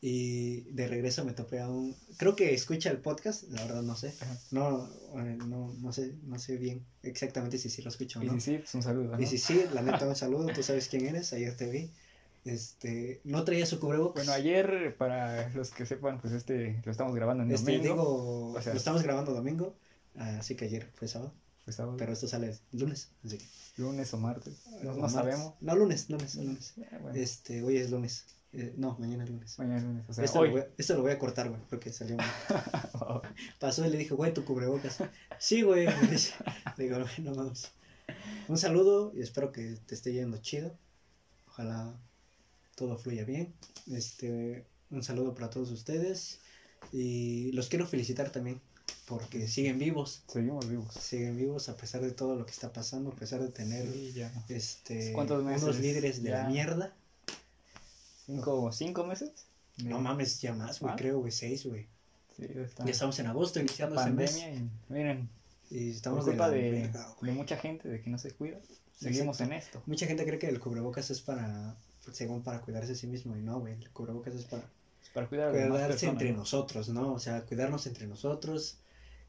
Y 0.00 0.62
de 0.72 0.86
regreso 0.86 1.24
me 1.24 1.32
topé 1.32 1.60
a 1.60 1.68
un... 1.68 1.96
Creo 2.18 2.36
que 2.36 2.52
escucha 2.52 2.90
el 2.90 2.98
podcast, 2.98 3.44
la 3.44 3.62
verdad 3.64 3.82
no 3.82 3.96
sé. 3.96 4.12
No, 4.50 4.86
eh, 5.16 5.38
no, 5.46 5.72
no 5.80 5.92
sé, 5.94 6.12
no 6.24 6.38
sé 6.38 6.58
bien 6.58 6.84
exactamente 7.02 7.56
si 7.56 7.70
sí 7.70 7.80
lo 7.80 7.88
escucho 7.88 8.20
o 8.20 8.22
Y 8.22 8.26
no. 8.26 8.34
si 8.34 8.40
sí, 8.40 8.58
pues 8.58 8.74
un 8.74 8.82
saludo, 8.82 9.16
¿no? 9.16 9.22
Y 9.22 9.26
si 9.26 9.38
sí, 9.38 9.62
la 9.72 9.80
neta, 9.80 10.06
un 10.06 10.14
saludo, 10.14 10.48
tú 10.54 10.62
sabes 10.62 10.88
quién 10.88 11.06
eres, 11.06 11.32
ayer 11.32 11.56
te 11.56 11.70
vi. 11.70 11.90
Este, 12.44 13.22
no 13.24 13.44
traía 13.44 13.64
su 13.64 13.80
cubrebocas. 13.80 14.26
Bueno, 14.26 14.32
ayer, 14.32 14.94
para 14.98 15.48
los 15.54 15.70
que 15.70 15.86
sepan, 15.86 16.20
pues 16.20 16.34
este 16.34 16.82
lo 16.84 16.92
estamos 16.92 17.14
grabando 17.14 17.42
en 17.42 17.50
Este, 17.50 17.72
domingo. 17.72 17.94
digo, 17.94 18.52
O 18.52 18.60
sea, 18.60 18.74
lo 18.74 18.78
estamos 18.78 19.02
grabando 19.02 19.32
domingo, 19.32 19.74
así 20.16 20.54
que 20.54 20.66
ayer 20.66 20.90
fue 20.94 21.08
sábado, 21.08 21.32
sábado, 21.72 21.96
pero 21.96 22.12
esto 22.12 22.28
sale 22.28 22.56
lunes, 22.72 23.08
así 23.24 23.38
que... 23.38 23.44
lunes 23.76 24.12
o 24.12 24.18
martes. 24.18 24.54
No, 24.82 24.90
o 24.90 24.94
no 24.94 25.00
martes. 25.00 25.12
sabemos. 25.12 25.54
No, 25.60 25.74
lunes, 25.76 26.10
lunes, 26.10 26.34
lunes. 26.36 26.74
Eh, 26.78 26.88
bueno, 27.00 27.18
Este, 27.18 27.62
hoy 27.62 27.76
es 27.78 27.90
lunes. 27.90 28.26
Eh, 28.52 28.72
no, 28.76 28.96
mañana 28.98 29.24
es 29.24 29.30
lunes. 29.30 29.58
mañana 29.58 29.78
es 29.78 29.84
lunes. 29.84 30.04
O 30.08 30.12
sea, 30.14 30.24
esto, 30.24 30.38
hoy. 30.40 30.48
Lo 30.48 30.52
voy, 30.54 30.60
a- 30.62 30.68
esto 30.78 30.94
lo 30.94 31.02
voy 31.02 31.12
a 31.12 31.18
cortar, 31.18 31.48
güey, 31.48 31.60
porque 31.68 31.92
salió 31.92 32.16
mal. 32.16 32.26
Pasó 33.60 33.84
y 33.86 33.90
le 33.90 33.96
dijo, 33.98 34.16
güey, 34.16 34.32
tu 34.34 34.44
cubrebocas. 34.44 34.98
Sí, 35.38 35.62
güey. 35.62 35.86
digo, 36.78 36.98
"Güey, 36.98 37.08
no 37.20 37.34
mames. 37.34 37.70
Un 38.48 38.58
saludo 38.58 39.12
y 39.14 39.22
espero 39.22 39.50
que 39.52 39.76
te 39.86 39.94
esté 39.94 40.12
yendo 40.12 40.36
chido. 40.38 40.76
Ojalá 41.48 41.98
todo 42.76 42.96
fluya 42.98 43.24
bien. 43.24 43.54
Este, 43.90 44.66
un 44.90 45.02
saludo 45.02 45.34
para 45.34 45.50
todos 45.50 45.70
ustedes. 45.70 46.40
Y 46.92 47.50
los 47.52 47.68
quiero 47.68 47.86
felicitar 47.86 48.30
también, 48.30 48.60
porque 49.06 49.46
siguen 49.48 49.78
vivos. 49.78 50.22
Seguimos 50.28 50.68
vivos. 50.68 50.94
Siguen 50.94 51.36
vivos 51.36 51.68
a 51.68 51.76
pesar 51.76 52.00
de 52.00 52.12
todo 52.12 52.36
lo 52.36 52.46
que 52.46 52.52
está 52.52 52.72
pasando, 52.72 53.10
a 53.10 53.14
pesar 53.14 53.40
de 53.40 53.48
tener 53.48 53.90
Sí, 53.92 54.12
ya. 54.12 54.32
este, 54.48 55.14
unos 55.14 55.78
líderes 55.78 56.22
de 56.22 56.30
la 56.30 56.48
mierda. 56.48 56.94
¿Cinco, 58.26 58.72
cinco 58.72 59.04
meses? 59.04 59.46
No 59.84 60.00
mames, 60.00 60.40
ya 60.40 60.54
más, 60.54 60.80
güey, 60.80 60.92
¿Más? 60.92 61.00
creo, 61.00 61.18
güey, 61.18 61.32
seis, 61.32 61.66
güey. 61.66 61.86
Sí, 62.36 62.46
ya 62.54 62.90
estamos 62.90 63.18
en 63.18 63.26
agosto, 63.26 63.60
iniciando 63.60 64.00
ese 64.00 64.10
mes. 64.10 64.32
pandemia 64.32 64.60
y 64.60 64.92
miren, 64.92 65.28
Y 65.70 65.88
por 65.88 65.96
estamos 65.96 66.24
culpa 66.24 66.48
de, 66.50 66.90
mucha 67.32 67.56
gente 67.56 67.88
de 67.88 68.00
que 68.00 68.08
no 68.10 68.18
se 68.18 68.30
cuida, 68.30 68.58
seguimos 68.98 69.40
en 69.40 69.52
esto. 69.52 69.82
Mucha 69.86 70.06
gente 70.06 70.24
cree 70.24 70.38
que 70.38 70.48
el 70.48 70.58
cubrebocas 70.60 71.10
es 71.10 71.20
para, 71.20 71.76
según 72.12 72.42
para 72.42 72.60
cuidarse 72.60 72.92
a 72.92 72.94
sí 72.94 73.06
mismo, 73.06 73.36
y 73.36 73.42
no, 73.42 73.60
güey, 73.60 73.74
el 73.74 73.90
cubrebocas 73.90 74.34
es 74.34 74.44
para 74.44 74.64
para 75.12 75.28
cuidar 75.28 75.52
cuidarse 75.52 75.86
personas, 75.86 76.12
entre 76.14 76.32
¿no? 76.32 76.38
nosotros, 76.38 76.88
¿no? 76.88 77.12
O 77.12 77.18
sea, 77.20 77.42
cuidarnos 77.42 77.86
entre 77.86 78.06
nosotros. 78.06 78.78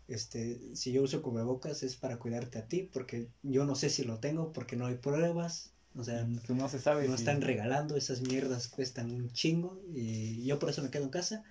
Este, 0.08 0.76
si 0.76 0.92
yo 0.92 1.04
uso 1.04 1.22
cubrebocas 1.22 1.84
es 1.84 1.96
para 1.96 2.18
cuidarte 2.18 2.60
a 2.60 2.68
ti, 2.68 2.90
porque 2.94 3.30
yo 3.44 3.66
no 3.66 3.76
sé 3.76 3.90
si 3.90 4.04
lo 4.04 4.20
tengo, 4.20 4.54
porque 4.54 4.76
no 4.76 4.86
hay 4.86 4.96
pruebas, 4.96 5.72
o 5.96 6.04
sea, 6.04 6.26
Pues 6.46 6.50
no 6.60 6.68
se 6.70 6.80
sabe. 6.80 7.08
no 7.08 7.16
si- 7.16 7.22
están 7.22 7.42
regalando, 7.42 7.96
esas 7.96 8.22
mierdas 8.22 8.68
cuestan 8.68 9.12
un 9.12 9.32
chingo, 9.32 9.82
y 9.96 10.46
yo 10.46 10.60
por 10.60 10.70
eso 10.70 10.84
me 10.84 10.92
quedo 10.92 11.06
en 11.06 11.10
casa, 11.10 11.44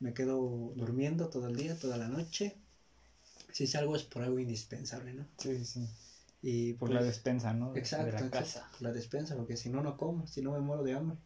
me 0.00 0.14
quedo 0.14 0.72
durmiendo 0.76 1.28
todo 1.28 1.48
el 1.48 1.56
día, 1.56 1.78
toda 1.78 1.96
la 1.96 2.08
noche. 2.08 2.54
Si 3.52 3.66
salgo 3.66 3.96
es 3.96 4.02
por 4.04 4.22
algo 4.22 4.38
indispensable, 4.38 5.14
¿no? 5.14 5.26
Sí, 5.38 5.64
sí. 5.64 5.80
Y 6.42 6.74
Por 6.74 6.90
pues, 6.90 7.00
la 7.00 7.04
despensa, 7.04 7.52
¿no? 7.54 7.74
Exacto, 7.74 8.06
de 8.06 8.12
la 8.12 8.18
exacto, 8.18 8.38
casa. 8.38 8.68
la 8.80 8.92
despensa, 8.92 9.34
porque 9.36 9.56
si 9.56 9.70
no, 9.70 9.82
no 9.82 9.96
como, 9.96 10.26
si 10.26 10.42
no 10.42 10.52
me 10.52 10.60
muero 10.60 10.82
de 10.82 10.92
hambre. 10.94 11.16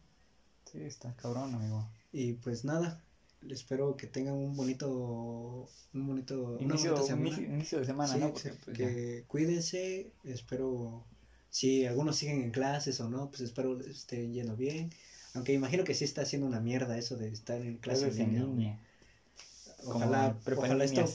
Sí, 0.71 0.79
está 0.83 1.13
cabrón, 1.17 1.53
amigo. 1.53 1.85
Y 2.13 2.33
pues 2.33 2.63
nada, 2.63 3.01
espero 3.49 3.95
que 3.95 4.07
tengan 4.07 4.35
un 4.35 4.55
bonito, 4.55 5.69
un 5.93 6.07
bonito, 6.07 6.57
una 6.59 6.61
Inicio, 6.61 6.91
bonita 6.93 7.07
semana. 7.07 7.41
inicio, 7.41 7.79
de 7.79 7.85
semana, 7.85 8.13
Sí, 8.13 8.19
¿no? 8.19 8.33
Porque, 8.33 8.49
que- 8.49 8.55
pues, 8.65 8.77
ya. 8.77 8.85
que 8.87 9.23
cuídense, 9.27 10.11
espero, 10.23 11.05
si 11.49 11.85
algunos 11.85 12.15
siguen 12.17 12.41
en 12.41 12.51
clases 12.51 12.99
o 12.99 13.09
no, 13.09 13.29
pues 13.29 13.41
espero 13.41 13.79
estén 13.81 14.33
yendo 14.33 14.55
bien. 14.55 14.91
Aunque 15.35 15.53
imagino 15.53 15.83
que 15.83 15.93
sí 15.93 16.03
está 16.05 16.21
haciendo 16.23 16.47
una 16.47 16.59
mierda 16.59 16.97
eso 16.97 17.15
de 17.15 17.29
estar 17.29 17.61
en 17.61 17.77
clases 17.77 18.17
en 18.19 18.33
línea. 18.33 18.79
Ojalá, 19.85 20.37
ojalá 20.57 20.83
esto, 20.83 21.05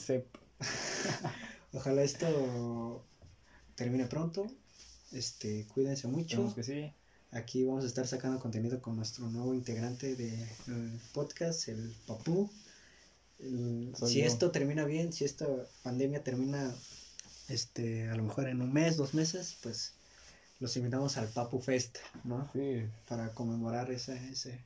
ojalá 1.73 2.01
esto 2.03 3.05
termine 3.75 4.05
pronto. 4.07 4.47
Este, 5.11 5.65
cuídense 5.73 6.07
mucho. 6.07 6.47
Esperemos 6.47 6.53
que 6.55 6.63
sí. 6.63 6.93
Aquí 7.35 7.65
vamos 7.65 7.83
a 7.83 7.87
estar 7.87 8.07
sacando 8.07 8.39
contenido 8.39 8.81
con 8.81 8.95
nuestro 8.95 9.27
nuevo 9.29 9.53
integrante 9.53 10.15
del 10.15 10.99
podcast, 11.13 11.67
el 11.67 11.93
Papú. 12.07 12.49
El- 13.39 13.93
Soy 13.97 14.09
si 14.13 14.19
yo. 14.21 14.25
esto 14.25 14.51
termina 14.51 14.85
bien, 14.85 15.11
si 15.11 15.25
esta 15.25 15.45
pandemia 15.83 16.23
termina 16.23 16.73
este, 17.49 18.09
a 18.09 18.15
lo 18.15 18.23
mejor 18.23 18.47
en 18.47 18.61
un 18.61 18.71
mes, 18.71 18.95
dos 18.95 19.13
meses, 19.13 19.57
pues 19.61 19.93
los 20.61 20.77
invitamos 20.77 21.17
al 21.17 21.27
Papu 21.27 21.59
Fest, 21.59 21.97
¿no? 22.23 22.49
Sí, 22.53 22.87
Para 23.09 23.29
conmemorar 23.33 23.91
ese, 23.91 24.15
ese, 24.31 24.61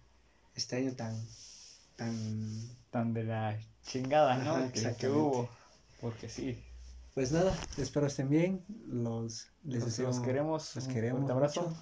este 0.56 0.76
año 0.76 0.94
tan, 0.94 1.16
tan... 1.96 2.70
tan 2.92 3.14
de 3.16 3.24
la 3.24 3.60
chingada, 3.84 4.38
¿no? 4.38 4.52
Ajá, 4.58 4.72
que, 4.96 5.10
hubo. 5.10 5.50
Porque 6.00 6.30
sí. 6.30 6.64
Pues 7.16 7.32
nada, 7.32 7.58
espero 7.78 8.06
estén 8.06 8.30
bien, 8.30 8.64
los, 8.88 9.48
les 9.64 9.82
Los, 9.82 9.90
deseo- 9.90 10.06
los 10.06 10.20
queremos. 10.20 10.76
los 10.76 10.86
un 10.88 10.94
queremos 10.94 11.20
fuerte 11.22 11.34
abrazo. 11.34 11.62
mucho. 11.70 11.82